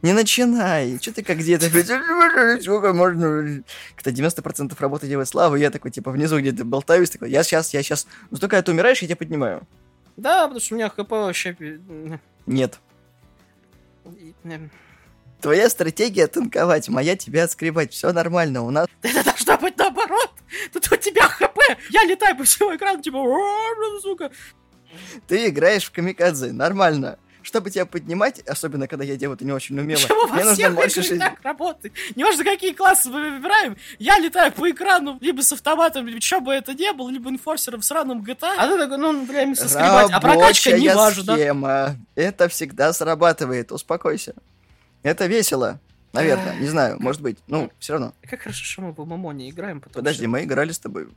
Не 0.01 0.13
начинай. 0.13 0.97
Че 0.99 1.11
ты 1.11 1.23
как 1.23 1.37
где-то... 1.37 1.69
Сколько 2.61 2.93
можно... 2.93 3.63
Когда 3.95 4.11
90% 4.11 4.75
работы 4.79 5.07
делает 5.07 5.27
Слава, 5.27 5.55
я 5.55 5.71
такой, 5.71 5.91
типа, 5.91 6.11
внизу 6.11 6.39
где-то 6.39 6.65
болтаюсь, 6.65 7.09
такой, 7.09 7.31
я 7.31 7.43
сейчас, 7.43 7.73
я 7.73 7.81
сейчас... 7.81 8.07
Ну, 8.29 8.37
только 8.37 8.61
ты 8.61 8.71
умираешь, 8.71 9.01
я 9.01 9.07
тебя 9.07 9.15
поднимаю. 9.15 9.65
Да, 10.17 10.43
потому 10.43 10.59
что 10.59 10.75
у 10.75 10.77
меня 10.77 10.89
хп 10.89 11.09
вообще... 11.09 11.55
Нет. 12.45 12.79
Твоя 15.41 15.69
стратегия 15.69 16.27
танковать, 16.27 16.89
моя 16.89 17.15
тебя 17.15 17.45
отскребать. 17.45 17.93
Все 17.93 18.11
нормально, 18.11 18.61
у 18.63 18.71
нас... 18.71 18.87
Это 19.01 19.23
должно 19.23 19.57
быть 19.57 19.77
наоборот. 19.77 20.31
Тут 20.73 20.91
у 20.91 20.95
тебя 20.97 21.27
хп. 21.27 21.57
Я 21.91 22.03
летаю 22.03 22.35
по 22.35 22.43
всему 22.43 22.75
экрану, 22.75 23.01
типа, 23.01 23.17
«О, 23.17 23.99
сука. 24.01 24.31
Ты 25.27 25.47
играешь 25.47 25.85
в 25.85 25.91
камикадзе, 25.91 26.51
нормально. 26.51 27.17
Чтобы 27.41 27.69
тебя 27.71 27.85
поднимать, 27.85 28.41
особенно 28.41 28.85
когда 28.87 29.05
я 29.05 29.15
делаю 29.15 29.35
это 29.37 29.45
не 29.45 29.53
очень 29.53 29.79
умело, 29.79 30.01
Почему 30.01 30.27
во 30.27 30.33
мне 30.33 30.43
нужно 30.43 30.53
всех 30.55 30.75
больше 30.75 30.99
играх 30.99 31.05
жизни. 31.05 31.19
так 31.19 31.41
работает? 31.41 31.93
Неважно, 32.15 32.43
какие 32.43 32.73
классы 32.73 33.09
мы 33.09 33.31
выбираем, 33.31 33.77
я 33.97 34.19
летаю 34.19 34.51
по 34.51 34.69
экрану 34.69 35.17
либо 35.21 35.41
с 35.41 35.53
автоматом, 35.53 36.05
либо 36.05 36.19
что 36.19 36.41
бы 36.41 36.51
это 36.53 36.73
ни 36.73 36.91
было, 36.91 37.09
либо 37.09 37.29
инфорсером 37.29 37.79
в 37.79 37.85
сраном 37.85 38.23
GTA. 38.23 38.55
А 38.57 38.67
ты 38.67 38.77
такой, 38.77 38.97
ну, 38.97 39.25
бля, 39.25 39.55
соскребать. 39.55 40.11
А 40.11 40.19
прокачка 40.19 40.71
не 40.71 40.89
Рабочая 40.89 40.95
важна. 40.95 41.35
схема. 41.35 41.95
Это 42.15 42.49
всегда 42.49 42.91
срабатывает, 42.91 43.71
успокойся. 43.71 44.33
Это 45.03 45.27
весело. 45.27 45.79
Наверное, 46.13 46.59
не 46.59 46.67
знаю, 46.67 46.97
может 46.99 47.21
быть. 47.21 47.37
Ну, 47.47 47.71
все 47.79 47.93
равно. 47.93 48.13
Как 48.23 48.41
хорошо, 48.41 48.63
что 48.63 48.81
мы 48.81 48.91
в 48.91 49.05
ММО 49.05 49.31
не 49.33 49.49
играем, 49.49 49.79
потому 49.79 50.01
Подожди, 50.01 50.23
что... 50.23 50.29
мы 50.29 50.43
играли 50.43 50.71
с 50.71 50.79
тобой. 50.79 51.07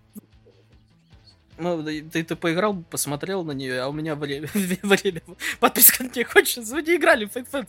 Ну, 1.58 1.82
ты, 1.82 2.24
ты 2.24 2.34
поиграл, 2.34 2.82
посмотрел 2.90 3.44
на 3.44 3.52
нее, 3.52 3.80
а 3.82 3.88
у 3.88 3.92
меня 3.92 4.14
время, 4.16 4.48
время. 4.82 5.22
Подписка 5.60 6.04
не 6.04 6.24
хочется. 6.24 6.74
Мы 6.74 6.82
не 6.82 6.96
играли 6.96 7.26
в 7.26 7.36
Fight. 7.36 7.68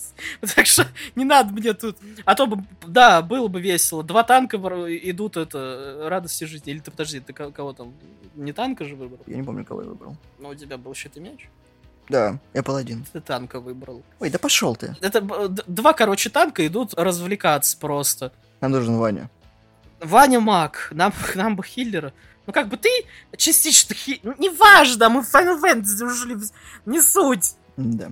Так 0.55 0.65
что 0.65 0.87
не 1.15 1.25
надо 1.25 1.53
мне 1.53 1.73
тут. 1.73 1.97
А 2.25 2.33
то 2.33 2.47
бы, 2.47 2.63
да, 2.87 3.21
было 3.21 3.47
бы 3.47 3.61
весело. 3.61 4.03
Два 4.03 4.23
танка 4.23 4.57
идут, 4.57 5.37
это, 5.37 6.07
радости 6.09 6.45
жизни. 6.45 6.71
Или 6.71 6.79
ты, 6.79 6.91
подожди, 6.91 7.19
ты 7.19 7.33
ко- 7.33 7.51
кого 7.51 7.73
там? 7.73 7.93
Не 8.35 8.51
танка 8.51 8.85
же 8.85 8.95
выбрал? 8.95 9.19
Я 9.27 9.37
не 9.37 9.43
помню, 9.43 9.63
кого 9.63 9.81
я 9.83 9.89
выбрал. 9.89 10.17
Но 10.39 10.49
у 10.49 10.55
тебя 10.55 10.77
был 10.77 10.93
щит 10.95 11.17
и 11.17 11.19
меч. 11.19 11.49
Да, 12.09 12.39
я 12.53 12.63
паладин. 12.63 13.05
Ты 13.11 13.21
танка 13.21 13.59
выбрал. 13.59 14.03
Ой, 14.19 14.29
да 14.29 14.37
пошел 14.37 14.75
ты. 14.75 14.95
Это 15.01 15.21
два, 15.67 15.93
короче, 15.93 16.29
танка 16.29 16.65
идут 16.67 16.93
развлекаться 16.95 17.77
просто. 17.77 18.31
Нам 18.61 18.71
нужен 18.71 18.97
Ваня. 18.97 19.29
Ваня 20.01 20.39
Мак, 20.39 20.89
нам, 20.91 21.13
нам 21.35 21.55
бы 21.55 21.63
хиллера. 21.63 22.13
Ну 22.45 22.51
как 22.51 22.67
бы 22.67 22.75
ты 22.75 22.89
частично 23.37 23.95
хи... 23.95 24.19
Ну, 24.23 24.35
неважно, 24.37 25.09
мы 25.09 25.21
в 25.21 25.33
Final 25.33 25.61
Fantasy 25.61 26.05
ушли, 26.05 26.35
не 26.85 27.01
суть. 27.01 27.55
Да. 27.77 28.11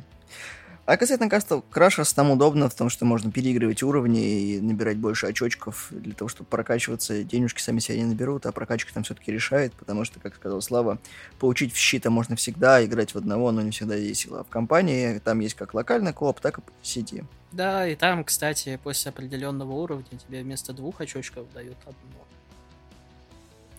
А 0.86 0.98
касательно 0.98 1.30
кастов, 1.30 1.64
Крашерс 1.70 2.12
там 2.12 2.32
удобно 2.32 2.68
в 2.68 2.74
том, 2.74 2.90
что 2.90 3.06
можно 3.06 3.32
переигрывать 3.32 3.84
уровни 3.84 4.42
и 4.42 4.60
набирать 4.60 4.98
больше 4.98 5.28
очочков 5.28 5.88
для 5.92 6.14
того, 6.14 6.28
чтобы 6.28 6.50
прокачиваться. 6.50 7.24
Денежки 7.24 7.62
сами 7.62 7.80
себя 7.80 7.98
не 7.98 8.06
наберут, 8.06 8.46
а 8.48 8.52
прокачка 8.52 8.92
там 8.92 9.04
все-таки 9.04 9.32
решает, 9.32 9.74
потому 9.74 10.06
что, 10.06 10.20
как 10.20 10.36
сказал 10.36 10.60
Слава, 10.62 10.98
получить 11.40 11.72
в 11.72 11.78
щита 11.78 12.10
можно 12.10 12.36
всегда, 12.36 12.84
играть 12.84 13.14
в 13.14 13.18
одного, 13.18 13.52
но 13.52 13.62
не 13.62 13.72
всегда 13.72 13.96
весело. 13.96 14.40
А 14.40 14.44
в 14.44 14.50
компании 14.50 15.20
там 15.20 15.40
есть 15.40 15.54
как 15.54 15.76
локальный 15.76 16.14
кооп, 16.14 16.40
так 16.40 16.58
и 16.58 16.62
по 16.62 16.72
сети. 16.82 17.24
Да, 17.52 17.88
и 17.88 17.96
там, 17.96 18.24
кстати, 18.24 18.80
после 18.84 19.10
определенного 19.10 19.74
уровня 19.74 20.18
тебе 20.18 20.42
вместо 20.42 20.74
двух 20.74 21.00
очочков 21.00 21.46
дают 21.54 21.78
одно. 21.82 22.26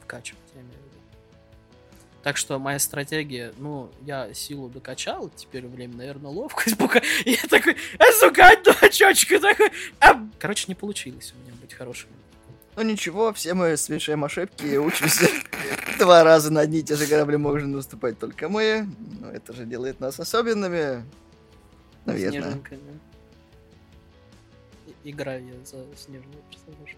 Вкачивать, 0.04 0.40
я 0.54 0.60
имею 0.60 0.74
в 0.74 0.76
виду. 0.76 0.81
Так 2.22 2.36
что 2.36 2.58
моя 2.58 2.78
стратегия, 2.78 3.52
ну, 3.58 3.90
я 4.02 4.32
силу 4.32 4.68
докачал, 4.68 5.28
теперь 5.34 5.66
время, 5.66 5.96
наверное, 5.96 6.30
ловкость, 6.30 6.78
пока 6.78 7.00
я 7.24 7.38
такой, 7.48 7.76
а, 7.98 8.04
сука, 8.20 8.50
одно 8.50 8.72
очочко 8.80 9.40
такой, 9.40 9.70
а... 10.00 10.24
Короче, 10.38 10.66
не 10.68 10.74
получилось 10.76 11.34
у 11.36 11.42
меня 11.42 11.52
быть 11.60 11.74
хорошим. 11.74 12.08
Ну 12.76 12.82
ничего, 12.82 13.32
все 13.34 13.54
мы 13.54 13.76
совершаем 13.76 14.24
ошибки 14.24 14.64
и 14.64 14.78
учимся. 14.78 15.26
Два 15.98 16.24
раза 16.24 16.50
на 16.50 16.60
одни 16.60 16.78
и 16.78 16.82
те 16.82 16.96
же 16.96 17.06
корабли 17.06 17.36
можем 17.36 17.72
наступать 17.72 18.18
только 18.18 18.48
мы. 18.48 18.86
Но 19.20 19.30
это 19.30 19.52
же 19.52 19.66
делает 19.66 20.00
нас 20.00 20.18
особенными. 20.18 21.04
Наверное. 22.06 22.40
Снежинка, 22.40 22.76
да. 22.76 22.92
И- 25.04 25.10
Играю 25.10 25.44
я 25.46 25.54
за 25.66 25.84
снежного 25.96 26.38
персонажа. 26.50 26.96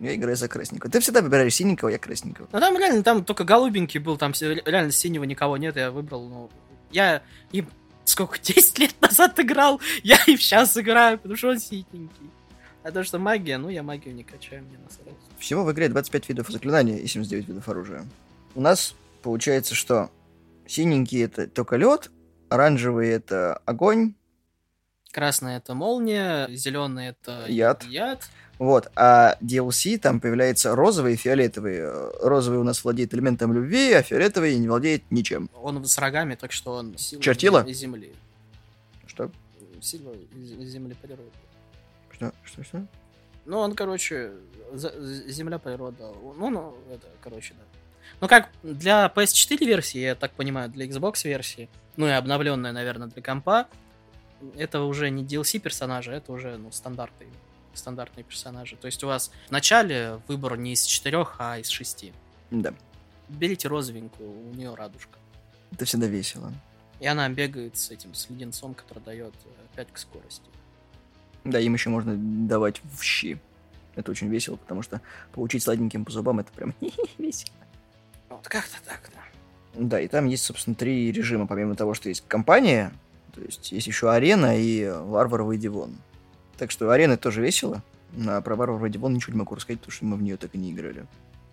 Я 0.00 0.14
играю 0.14 0.34
за 0.36 0.48
красненького. 0.48 0.90
Ты 0.90 1.00
всегда 1.00 1.20
выбираешь 1.20 1.54
синенького, 1.54 1.90
я 1.90 1.98
красненького. 1.98 2.48
Ну 2.50 2.58
там 2.58 2.76
реально, 2.78 3.02
там 3.02 3.22
только 3.22 3.44
голубенький 3.44 4.00
был, 4.00 4.16
там 4.16 4.32
реально 4.40 4.92
синего 4.92 5.24
никого 5.24 5.58
нет, 5.58 5.76
я 5.76 5.90
выбрал, 5.90 6.26
ну, 6.28 6.50
я 6.90 7.22
им 7.52 7.68
сколько, 8.04 8.38
10 8.42 8.78
лет 8.78 8.94
назад 9.00 9.38
играл, 9.38 9.80
я 10.02 10.16
и 10.26 10.36
сейчас 10.36 10.76
играю, 10.76 11.18
потому 11.18 11.36
что 11.36 11.48
он 11.50 11.58
синенький. 11.58 12.30
А 12.82 12.90
то, 12.90 13.04
что 13.04 13.18
магия, 13.18 13.58
ну, 13.58 13.68
я 13.68 13.82
магию 13.82 14.14
не 14.14 14.24
качаю, 14.24 14.64
мне 14.64 14.78
насрать. 14.78 15.14
Всего 15.38 15.64
в 15.64 15.72
игре 15.72 15.90
25 15.90 16.28
видов 16.30 16.48
заклинания 16.48 16.96
и 16.96 17.06
79 17.06 17.48
видов 17.48 17.68
оружия. 17.68 18.06
У 18.54 18.62
нас 18.62 18.94
получается, 19.22 19.74
что 19.74 20.10
синенький 20.66 21.22
это 21.22 21.46
только 21.46 21.76
лед, 21.76 22.10
оранжевый 22.48 23.10
это 23.10 23.60
огонь, 23.66 24.14
Красная 25.12 25.58
это 25.58 25.74
молния, 25.74 26.46
зеленый 26.50 27.08
это 27.08 27.44
Яд. 27.48 27.84
яд. 27.84 28.28
Вот, 28.60 28.92
а 28.94 29.38
DLC 29.40 29.96
там 29.98 30.20
появляется 30.20 30.76
розовый 30.76 31.14
и 31.14 31.16
фиолетовый. 31.16 31.76
Э, 31.78 32.10
Розовый 32.20 32.60
у 32.60 32.62
нас 32.62 32.84
владеет 32.84 33.14
элементом 33.14 33.54
любви, 33.54 33.90
а 33.94 34.02
фиолетовый 34.02 34.54
не 34.56 34.68
владеет 34.68 35.02
ничем. 35.10 35.48
Он 35.62 35.82
с 35.82 35.96
рогами, 35.96 36.34
так 36.34 36.52
что 36.52 36.72
он 36.74 36.98
сила 36.98 37.22
Чертила? 37.22 37.64
из 37.66 37.78
земли. 37.78 38.12
Что? 39.06 39.30
Сила 39.80 40.12
из 40.36 40.68
земли 40.68 40.94
природы. 41.00 41.30
Что? 42.12 42.32
Что? 42.44 42.62
Что? 42.62 42.86
Ну, 43.46 43.60
он, 43.60 43.74
короче, 43.74 44.32
земля 44.74 45.58
природа. 45.58 46.12
Ну, 46.36 46.50
ну, 46.50 46.74
это, 46.92 47.06
короче, 47.22 47.54
да. 47.54 47.64
Ну, 48.20 48.28
как 48.28 48.50
для 48.62 49.10
PS4 49.16 49.64
версии, 49.64 50.00
я 50.00 50.14
так 50.14 50.32
понимаю, 50.32 50.68
для 50.68 50.84
Xbox 50.84 51.24
версии, 51.26 51.70
ну 51.96 52.06
и 52.06 52.10
обновленная, 52.10 52.72
наверное, 52.72 53.08
для 53.08 53.22
компа, 53.22 53.68
это 54.58 54.82
уже 54.82 55.08
не 55.08 55.24
DLC 55.24 55.60
персонажи, 55.60 56.12
это 56.12 56.30
уже, 56.30 56.58
ну, 56.58 56.70
стандартные, 56.70 57.30
стандартные 57.74 58.24
персонажи. 58.24 58.76
То 58.76 58.86
есть 58.86 59.02
у 59.04 59.06
вас 59.06 59.30
в 59.48 59.50
начале 59.50 60.20
выбор 60.28 60.56
не 60.56 60.72
из 60.72 60.82
четырех, 60.84 61.36
а 61.38 61.58
из 61.58 61.68
шести. 61.68 62.12
Да. 62.50 62.74
Берите 63.28 63.68
розовенькую, 63.68 64.30
у 64.30 64.54
нее 64.54 64.74
радужка. 64.74 65.18
Это 65.72 65.84
всегда 65.84 66.06
весело. 66.06 66.52
И 66.98 67.06
она 67.06 67.28
бегает 67.28 67.76
с 67.76 67.90
этим, 67.90 68.14
с 68.14 68.28
леденцом, 68.28 68.74
который 68.74 69.02
дает 69.02 69.34
5 69.76 69.92
к 69.92 69.98
скорости. 69.98 70.44
Да, 71.44 71.58
им 71.58 71.72
еще 71.72 71.88
можно 71.88 72.14
давать 72.16 72.82
в 72.96 73.02
щи. 73.02 73.40
Это 73.94 74.10
очень 74.10 74.28
весело, 74.28 74.56
потому 74.56 74.82
что 74.82 75.00
получить 75.32 75.62
сладеньким 75.62 76.04
по 76.04 76.12
зубам 76.12 76.40
это 76.40 76.52
прям 76.52 76.74
весело. 77.18 77.54
Вот 78.28 78.46
как-то 78.48 78.76
так, 78.84 79.10
да. 79.14 79.20
Да, 79.74 80.00
и 80.00 80.08
там 80.08 80.26
есть, 80.26 80.44
собственно, 80.44 80.74
три 80.74 81.10
режима, 81.12 81.46
помимо 81.46 81.74
того, 81.74 81.94
что 81.94 82.08
есть 82.08 82.24
компания, 82.26 82.92
то 83.32 83.40
есть 83.40 83.72
есть 83.72 83.86
еще 83.86 84.10
арена 84.10 84.58
и 84.58 84.88
варваровый 84.88 85.58
дивон. 85.58 85.96
Так 86.60 86.70
что 86.70 86.90
арена 86.90 87.16
тоже 87.16 87.40
весело, 87.40 87.82
а 88.28 88.42
про 88.42 88.54
варваровый 88.54 88.90
дивон 88.90 89.14
ничего 89.14 89.32
не 89.32 89.38
могу 89.38 89.54
рассказать, 89.54 89.80
потому 89.80 89.92
что 89.92 90.04
мы 90.04 90.18
в 90.18 90.22
нее 90.22 90.36
так 90.36 90.54
и 90.54 90.58
не 90.58 90.72
играли. 90.72 91.06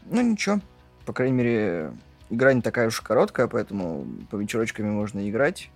Ну 0.06 0.22
ничего, 0.22 0.60
по 1.06 1.13
крайней 1.13 1.34
мере, 1.34 1.93
игра 2.30 2.52
не 2.52 2.62
такая 2.62 2.88
уж 2.88 3.00
короткая, 3.00 3.48
поэтому 3.48 4.06
по 4.30 4.36
вечерочками 4.36 4.89
можно 4.89 5.30
играть 5.30 5.70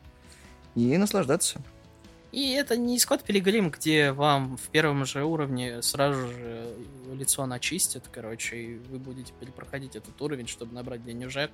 и 0.76 0.98
наслаждаться. 0.98 1.62
И 2.34 2.52
это 2.52 2.76
не 2.76 3.00
Скотт 3.00 3.24
Пилигрим, 3.24 3.70
где 3.70 4.12
вам 4.12 4.58
в 4.58 4.68
первом 4.68 5.06
же 5.06 5.24
уровне 5.24 5.82
сразу 5.82 6.28
же 6.28 6.68
лицо 7.14 7.46
начистят, 7.46 8.10
короче, 8.12 8.58
и 8.58 8.78
вы 8.90 9.00
будете 9.00 9.32
перепроходить 9.40 9.96
этот 9.96 10.22
уровень, 10.22 10.48
чтобы 10.48 10.74
набрать 10.74 11.06
денежек 11.06 11.52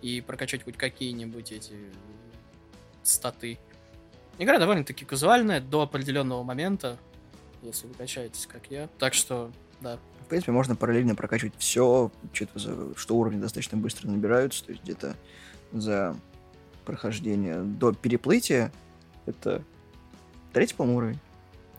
и 0.00 0.22
прокачать 0.22 0.64
хоть 0.64 0.78
какие-нибудь 0.78 1.52
эти 1.52 1.74
статы. 3.02 3.58
Игра 4.38 4.58
довольно-таки 4.58 5.04
казуальная 5.04 5.60
до 5.60 5.82
определенного 5.82 6.42
момента, 6.42 6.96
если 7.62 7.86
вы 7.86 7.94
качаетесь, 7.94 8.46
как 8.46 8.66
я. 8.70 8.88
Так 8.98 9.14
что, 9.14 9.50
да. 9.80 9.98
В 10.24 10.28
принципе, 10.28 10.52
можно 10.52 10.76
параллельно 10.76 11.14
прокачивать 11.14 11.54
все, 11.58 12.10
что 12.96 13.16
уровни 13.16 13.40
достаточно 13.40 13.76
быстро 13.76 14.08
набираются, 14.08 14.64
то 14.64 14.72
есть 14.72 14.84
где-то 14.84 15.16
за 15.72 16.16
прохождение 16.84 17.62
до 17.62 17.92
переплытия 17.92 18.72
это 19.26 19.62
третий, 20.52 20.74
по-моему, 20.74 20.98
уровень. 20.98 21.18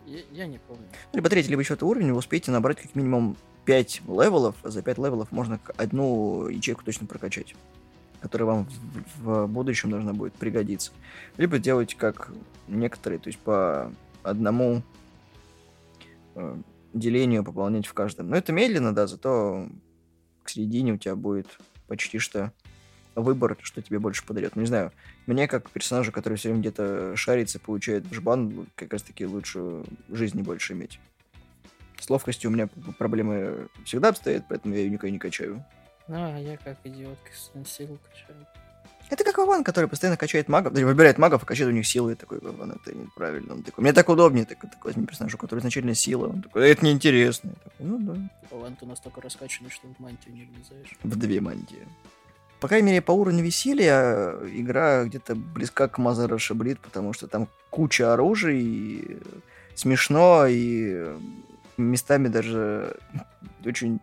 Я, 0.06 0.20
я 0.32 0.48
не 0.48 0.58
помню. 0.58 0.84
Либо 1.14 1.30
третий, 1.30 1.50
либо 1.50 1.64
четвертый 1.64 1.86
уровень, 1.86 2.12
вы 2.12 2.18
успеете 2.18 2.52
набрать 2.52 2.82
как 2.82 2.96
минимум 2.96 3.38
5 3.66 4.02
левелов, 4.08 4.56
а 4.64 4.70
за 4.70 4.82
5 4.82 4.98
левелов 4.98 5.32
можно 5.32 5.60
одну 5.78 6.48
ячейку 6.48 6.84
точно 6.84 7.08
прокачать, 7.08 7.56
которая 8.22 8.48
вам 8.48 8.66
в, 8.66 9.46
в 9.46 9.48
будущем 9.48 9.92
должна 9.92 10.14
будет 10.14 10.34
пригодиться. 10.34 10.92
Либо 11.38 11.60
делать 11.60 11.96
как 11.96 12.32
некоторые, 12.68 13.20
то 13.20 13.28
есть 13.28 13.40
по 13.40 13.92
одному 14.24 14.82
делению 16.94 17.44
пополнять 17.44 17.88
в 17.88 17.94
каждом. 17.94 18.30
Но 18.30 18.36
это 18.38 18.52
медленно, 18.52 18.94
да, 18.94 19.08
зато 19.08 19.68
к 20.44 20.50
середине 20.50 20.94
у 20.94 20.98
тебя 20.98 21.16
будет 21.16 21.48
почти 21.88 22.20
что 22.20 22.52
выбор, 23.16 23.58
что 23.62 23.82
тебе 23.82 24.00
больше 24.00 24.26
подарет. 24.26 24.56
Ну, 24.56 24.62
Не 24.62 24.68
знаю, 24.68 24.92
мне, 25.28 25.48
как 25.48 25.70
персонажу, 25.70 26.12
который 26.12 26.38
все 26.38 26.50
время 26.50 26.62
где-то 26.62 27.16
шарится, 27.16 27.60
получает 27.60 28.06
жбан, 28.12 28.68
как 28.76 28.94
раз 28.94 29.04
таки 29.04 29.26
лучше 29.26 29.84
жизни 30.10 30.42
больше 30.42 30.74
иметь. 30.74 31.00
С 32.00 32.10
ловкостью 32.10 32.50
у 32.50 32.54
меня 32.54 32.68
проблемы 32.98 33.68
всегда 33.86 34.10
обстоят, 34.10 34.46
поэтому 34.50 34.74
я 34.74 34.82
ее 34.82 34.90
никогда 34.90 35.12
не 35.12 35.20
качаю. 35.20 35.64
А 36.08 36.38
я 36.40 36.58
как 36.58 36.78
идиотка 36.84 37.30
с- 37.34 37.52
силу 37.70 38.00
качаю. 38.10 38.48
Это 39.12 39.26
как 39.26 39.38
Вован, 39.38 39.66
который 39.66 39.90
постоянно 39.90 40.16
качает 40.16 40.48
магов, 40.48 40.72
да, 40.72 40.86
выбирает 40.86 41.18
магов 41.18 41.44
и 41.44 41.46
качает 41.46 41.70
у 41.70 41.74
них 41.74 41.86
силы. 41.86 42.12
Я 42.12 42.16
такой, 42.16 42.40
Вован, 42.40 42.72
это 42.72 42.98
неправильно. 42.98 43.56
Он 43.56 43.62
такой, 43.62 43.82
мне 43.82 43.92
так 43.92 44.08
удобнее, 44.08 44.46
так, 44.46 44.62
так 44.62 44.86
возьми 44.86 45.06
персонажа, 45.06 45.36
у 45.36 45.38
которого 45.38 45.60
изначально 45.60 45.94
сила. 45.96 46.28
Он 46.28 46.42
такой, 46.42 46.70
это 46.70 46.86
неинтересно. 46.86 47.50
Я 47.50 47.56
такой, 47.70 47.86
ну 47.86 48.00
да. 48.00 48.16
Вован, 48.50 48.78
ты 48.78 48.86
настолько 48.86 49.20
раскачанный, 49.20 49.70
что 49.70 49.90
в 49.90 50.00
мантию 50.00 50.34
не 50.34 50.46
влезаешь. 50.46 50.98
В 51.04 51.18
две 51.18 51.42
мантии. 51.42 51.86
По 52.62 52.70
крайней 52.70 52.88
мере, 52.88 53.02
по 53.02 53.12
уровню 53.12 53.44
веселья 53.44 54.34
игра 54.54 55.04
где-то 55.04 55.36
близка 55.36 55.90
к 55.90 55.98
Мазера 55.98 56.38
Шаблит, 56.38 56.80
потому 56.80 57.12
что 57.12 57.28
там 57.28 57.50
куча 57.70 58.14
оружия, 58.14 58.56
и 58.56 59.18
смешно, 59.76 60.46
и 60.48 61.18
местами 61.76 62.30
даже 62.30 62.96
очень 63.66 64.00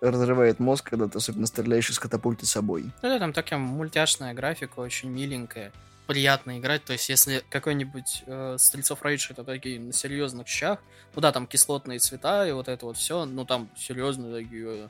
разрывает 0.00 0.58
мозг, 0.58 0.90
когда 0.90 1.08
ты 1.08 1.18
особенно 1.18 1.46
стреляешь 1.46 1.90
из 1.90 1.98
катапульты 1.98 2.46
собой. 2.46 2.84
Ну 3.02 3.08
да, 3.08 3.18
там 3.18 3.32
такая 3.32 3.58
мультяшная 3.58 4.34
графика, 4.34 4.80
очень 4.80 5.10
миленькая, 5.10 5.72
приятно 6.06 6.58
играть. 6.58 6.84
То 6.84 6.92
есть, 6.92 7.08
если 7.08 7.42
какой-нибудь 7.50 8.24
э, 8.26 8.56
Стрельцов 8.58 9.04
Рейдж 9.04 9.28
это 9.30 9.44
такие 9.44 9.78
на 9.78 9.92
серьезных 9.92 10.48
щах, 10.48 10.78
ну 11.14 11.20
да, 11.20 11.32
там 11.32 11.46
кислотные 11.46 11.98
цвета 11.98 12.46
и 12.46 12.52
вот 12.52 12.68
это 12.68 12.86
вот 12.86 12.96
все, 12.96 13.24
ну 13.24 13.44
там 13.44 13.68
серьезные 13.76 14.42
такие. 14.42 14.66
Э, 14.66 14.88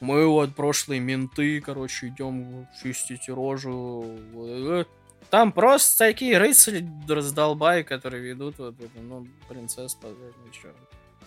мы 0.00 0.26
вот 0.26 0.54
прошлые 0.54 1.00
менты, 1.00 1.60
короче, 1.60 2.08
идем 2.08 2.66
чистить 2.82 3.28
рожу. 3.28 4.18
Э, 4.34 4.84
там 5.30 5.52
просто 5.52 5.98
такие 5.98 6.38
рыцари 6.38 6.88
раздолбай, 7.08 7.84
которые 7.84 8.22
ведут 8.22 8.58
вот 8.58 8.74
это, 8.80 9.00
ну, 9.00 9.26
принцесс, 9.48 9.96
ну. 10.02 10.10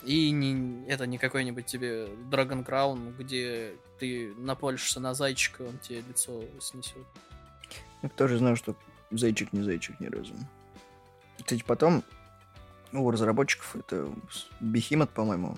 И 0.04 0.30
не, 0.30 0.84
это 0.88 1.06
не 1.06 1.18
какой-нибудь 1.18 1.66
тебе 1.66 2.06
Dragon 2.30 2.64
Crown, 2.64 3.16
где 3.16 3.74
ты 3.98 4.34
напольшься 4.36 4.98
на 4.98 5.14
зайчика, 5.14 5.62
он 5.62 5.78
тебе 5.78 6.00
лицо 6.00 6.42
снесет. 6.60 7.06
Я 8.02 8.08
тоже 8.08 8.38
знаю, 8.38 8.56
что 8.56 8.74
зайчик 9.12 9.52
не 9.52 9.62
зайчик 9.62 10.00
ни 10.00 10.06
разу. 10.06 10.34
Кстати, 11.38 11.62
потом 11.64 12.02
у 12.92 13.10
разработчиков 13.10 13.76
это 13.76 14.12
Behemoth, 14.60 15.10
по-моему, 15.14 15.56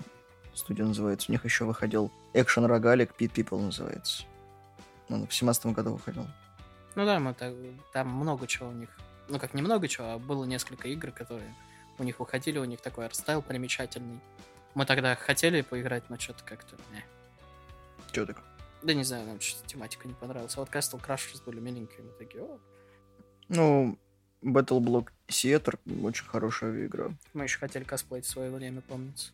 студия 0.53 0.85
называется. 0.85 1.29
У 1.29 1.31
них 1.31 1.43
еще 1.43 1.65
выходил 1.65 2.11
Action 2.33 2.67
Rogalик 2.67 3.13
Pit 3.17 3.33
People 3.33 3.61
называется. 3.61 4.25
Он 5.09 5.27
в 5.27 5.33
17 5.33 5.67
году 5.67 5.93
выходил. 5.93 6.27
Ну 6.95 7.05
да, 7.05 7.19
мы 7.19 7.33
так, 7.33 7.53
там 7.93 8.09
много 8.09 8.47
чего 8.47 8.69
у 8.69 8.73
них. 8.73 8.89
Ну 9.27 9.39
как 9.39 9.53
немного 9.53 9.87
чего, 9.87 10.11
а 10.11 10.17
было 10.17 10.45
несколько 10.45 10.87
игр, 10.87 11.11
которые 11.11 11.53
у 11.97 12.03
них 12.03 12.19
выходили, 12.19 12.57
у 12.57 12.65
них 12.65 12.81
такой 12.81 13.05
art 13.05 13.18
style 13.18 13.41
примечательный. 13.41 14.19
Мы 14.73 14.85
тогда 14.85 15.15
хотели 15.15 15.61
поиграть, 15.61 16.09
но 16.09 16.19
что-то 16.19 16.43
как-то... 16.43 16.75
Не. 16.91 17.03
Чё 18.11 18.25
так? 18.25 18.43
Да 18.83 18.93
не 18.93 19.03
знаю, 19.03 19.25
нам 19.25 19.39
что-то 19.39 19.67
тематика 19.67 20.07
не 20.07 20.13
понравилась. 20.13 20.55
А 20.57 20.59
вот 20.59 20.69
Castle 20.69 21.01
Crashers 21.03 21.43
были 21.45 21.59
миленькие, 21.59 22.03
мы 22.03 22.11
такие, 22.19 22.43
о. 22.43 22.59
Ну, 23.47 23.97
Battle 24.43 24.79
Block 24.79 25.09
Theater 25.27 25.79
очень 26.03 26.25
хорошая 26.25 26.85
игра. 26.85 27.11
Мы 27.33 27.43
еще 27.43 27.57
хотели 27.57 27.83
косплеить 27.83 28.25
в 28.25 28.29
свое 28.29 28.51
время, 28.51 28.81
помнится. 28.81 29.31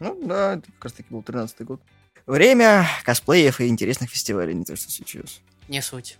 Ну 0.00 0.18
да, 0.26 0.54
это 0.54 0.66
как 0.72 0.84
раз 0.84 0.92
таки 0.94 1.08
был 1.10 1.20
13-й 1.20 1.64
год. 1.64 1.80
Время 2.26 2.86
косплеев 3.04 3.60
и 3.60 3.68
интересных 3.68 4.10
фестивалей, 4.10 4.54
не 4.54 4.64
то 4.64 4.76
что 4.76 4.90
сейчас. 4.90 5.40
Не 5.68 5.80
суть. 5.80 6.18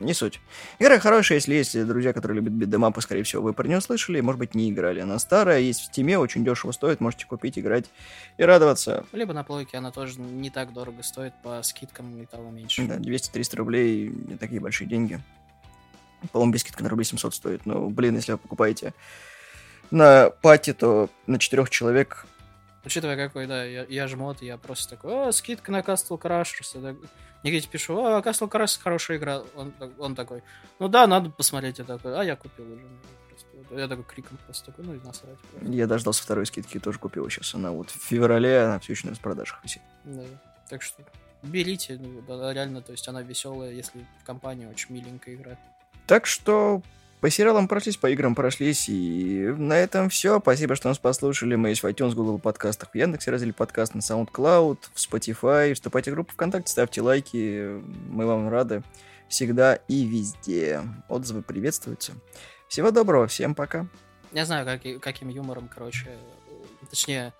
Не 0.00 0.14
суть. 0.14 0.40
Игра 0.78 0.98
хорошая, 0.98 1.36
если 1.36 1.54
есть 1.54 1.86
друзья, 1.86 2.14
которые 2.14 2.36
любят 2.36 2.54
beat 2.54 2.71
'em 2.71 2.84
up 2.84 2.93
ы, 2.93 3.02
скорее 3.02 3.22
всего, 3.22 3.42
вы 3.42 3.52
про 3.52 3.68
нее 3.68 3.82
слышали, 3.82 4.20
может 4.22 4.38
быть, 4.38 4.54
не 4.54 4.70
играли. 4.70 5.00
Она 5.00 5.18
старая, 5.18 5.60
есть 5.60 5.80
в 5.80 5.84
Steam 5.84 6.08
е, 6.08 6.18
очень 6.18 6.42
дешево 6.42 6.72
стоит, 6.72 7.00
можете 7.00 7.26
купить, 7.26 7.58
играть 7.58 7.84
и 8.38 8.42
радоваться. 8.42 9.04
Либо 9.12 9.34
на 9.34 9.44
плойке 9.44 9.76
она 9.76 9.90
тоже 9.90 10.18
не 10.18 10.48
так 10.48 10.72
дорого 10.72 11.02
стоит, 11.02 11.34
по 11.42 11.62
скидкам 11.62 12.22
и 12.22 12.24
того 12.24 12.50
меньше. 12.50 12.86
Да, 12.86 12.96
200-300 12.96 13.56
рублей, 13.56 14.08
не 14.08 14.38
такие 14.38 14.60
большие 14.60 14.88
деньги. 14.88 15.20
По-моему, 16.32 16.54
без 16.54 16.62
скидки 16.62 16.82
на 16.82 16.88
рублей 16.88 17.04
700 17.04 17.34
стоит. 17.34 17.66
Но, 17.66 17.90
блин, 17.90 18.16
если 18.16 18.32
вы 18.32 18.38
покупаете 18.38 18.94
на 19.90 20.30
party, 20.30 20.72
то 20.72 21.10
на 21.26 21.38
четырех 21.38 21.68
человек 21.68 22.26
Учитывая, 22.84 23.16
какой, 23.16 23.46
да, 23.46 23.64
я, 23.64 23.84
я 23.88 24.08
жмот, 24.08 24.42
я 24.42 24.56
просто 24.56 24.96
такой, 24.96 25.28
о, 25.28 25.32
скидка 25.32 25.70
на 25.70 25.80
Castle 25.80 26.18
Crashers. 26.18 26.96
Никите 27.42 27.68
пишу, 27.68 27.98
о, 27.98 28.20
Castle 28.20 28.48
Crashers 28.50 28.80
хорошая 28.80 29.18
игра. 29.18 29.42
Он, 29.54 29.72
он 29.98 30.14
такой, 30.14 30.42
ну 30.78 30.88
да, 30.88 31.06
надо 31.06 31.30
посмотреть. 31.30 31.78
Я 31.78 31.84
такой, 31.84 32.18
а 32.18 32.24
я 32.24 32.36
купил 32.36 32.72
уже. 32.72 32.84
Я 33.70 33.86
такой 33.86 34.04
криком 34.04 34.38
просто 34.46 34.66
такой, 34.66 34.84
ну 34.84 34.94
и 34.94 35.00
насрать. 35.00 35.38
Просто. 35.38 35.70
Я 35.70 35.86
дождался 35.86 36.22
второй 36.22 36.46
скидки 36.46 36.80
тоже 36.80 36.98
купил 36.98 37.28
сейчас. 37.28 37.54
Она 37.54 37.70
вот 37.70 37.90
в 37.90 38.02
феврале, 38.02 38.62
она 38.62 38.78
все 38.80 38.94
еще 38.94 39.06
на 39.06 39.12
распродажах 39.12 39.62
висит. 39.62 39.82
Да, 40.04 40.24
так 40.68 40.82
что 40.82 41.04
берите, 41.42 41.98
ну, 42.00 42.22
да, 42.26 42.52
реально, 42.52 42.82
то 42.82 42.92
есть 42.92 43.06
она 43.08 43.22
веселая, 43.22 43.72
если 43.72 44.04
в 44.20 44.24
компании 44.24 44.66
очень 44.66 44.94
миленькая 44.94 45.34
игра. 45.34 45.58
Так 46.06 46.26
что 46.26 46.82
по 47.20 47.28
сериалам 47.28 47.68
прошлись, 47.68 47.96
по 47.96 48.10
играм 48.10 48.34
прошлись, 48.34 48.88
и 48.88 49.54
на 49.58 49.74
этом 49.74 50.08
все. 50.08 50.40
Спасибо, 50.40 50.74
что 50.74 50.88
нас 50.88 50.98
послушали. 50.98 51.54
Мы 51.54 51.70
есть 51.70 51.82
в 51.82 51.86
iTunes, 51.86 52.14
Google 52.14 52.38
подкастах, 52.38 52.90
в 52.92 52.94
Яндексе 52.94 53.30
раздели 53.30 53.52
подкаст 53.52 53.94
на 53.94 54.00
SoundCloud, 54.00 54.78
в 54.94 54.96
Spotify. 54.96 55.74
Вступайте 55.74 56.10
в 56.10 56.14
группу 56.14 56.32
ВКонтакте, 56.32 56.72
ставьте 56.72 57.02
лайки. 57.02 57.80
Мы 58.08 58.24
вам 58.24 58.48
рады 58.48 58.82
всегда 59.28 59.74
и 59.74 60.04
везде. 60.04 60.82
Отзывы 61.08 61.42
приветствуются. 61.42 62.12
Всего 62.68 62.90
доброго, 62.90 63.26
всем 63.26 63.54
пока. 63.54 63.86
Я 64.32 64.46
знаю, 64.46 64.64
как, 64.64 65.00
каким 65.00 65.28
юмором, 65.28 65.68
короче, 65.68 66.08
точнее, 66.88 67.34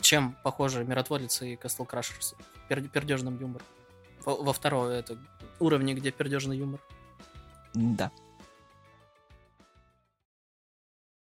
чем 0.00 0.36
похожи 0.44 0.84
Миротворец 0.84 1.42
и 1.42 1.56
Castle 1.56 1.86
Crashers. 1.86 2.34
Пер, 2.68 2.82
пердежным 2.88 3.38
юмором. 3.38 3.66
Во, 4.24 4.34
во 4.36 4.52
втором 4.52 4.86
это 4.88 5.18
уровне, 5.58 5.94
где 5.94 6.10
пердежный 6.10 6.56
юмор. 6.56 6.80
Да. 7.74 8.10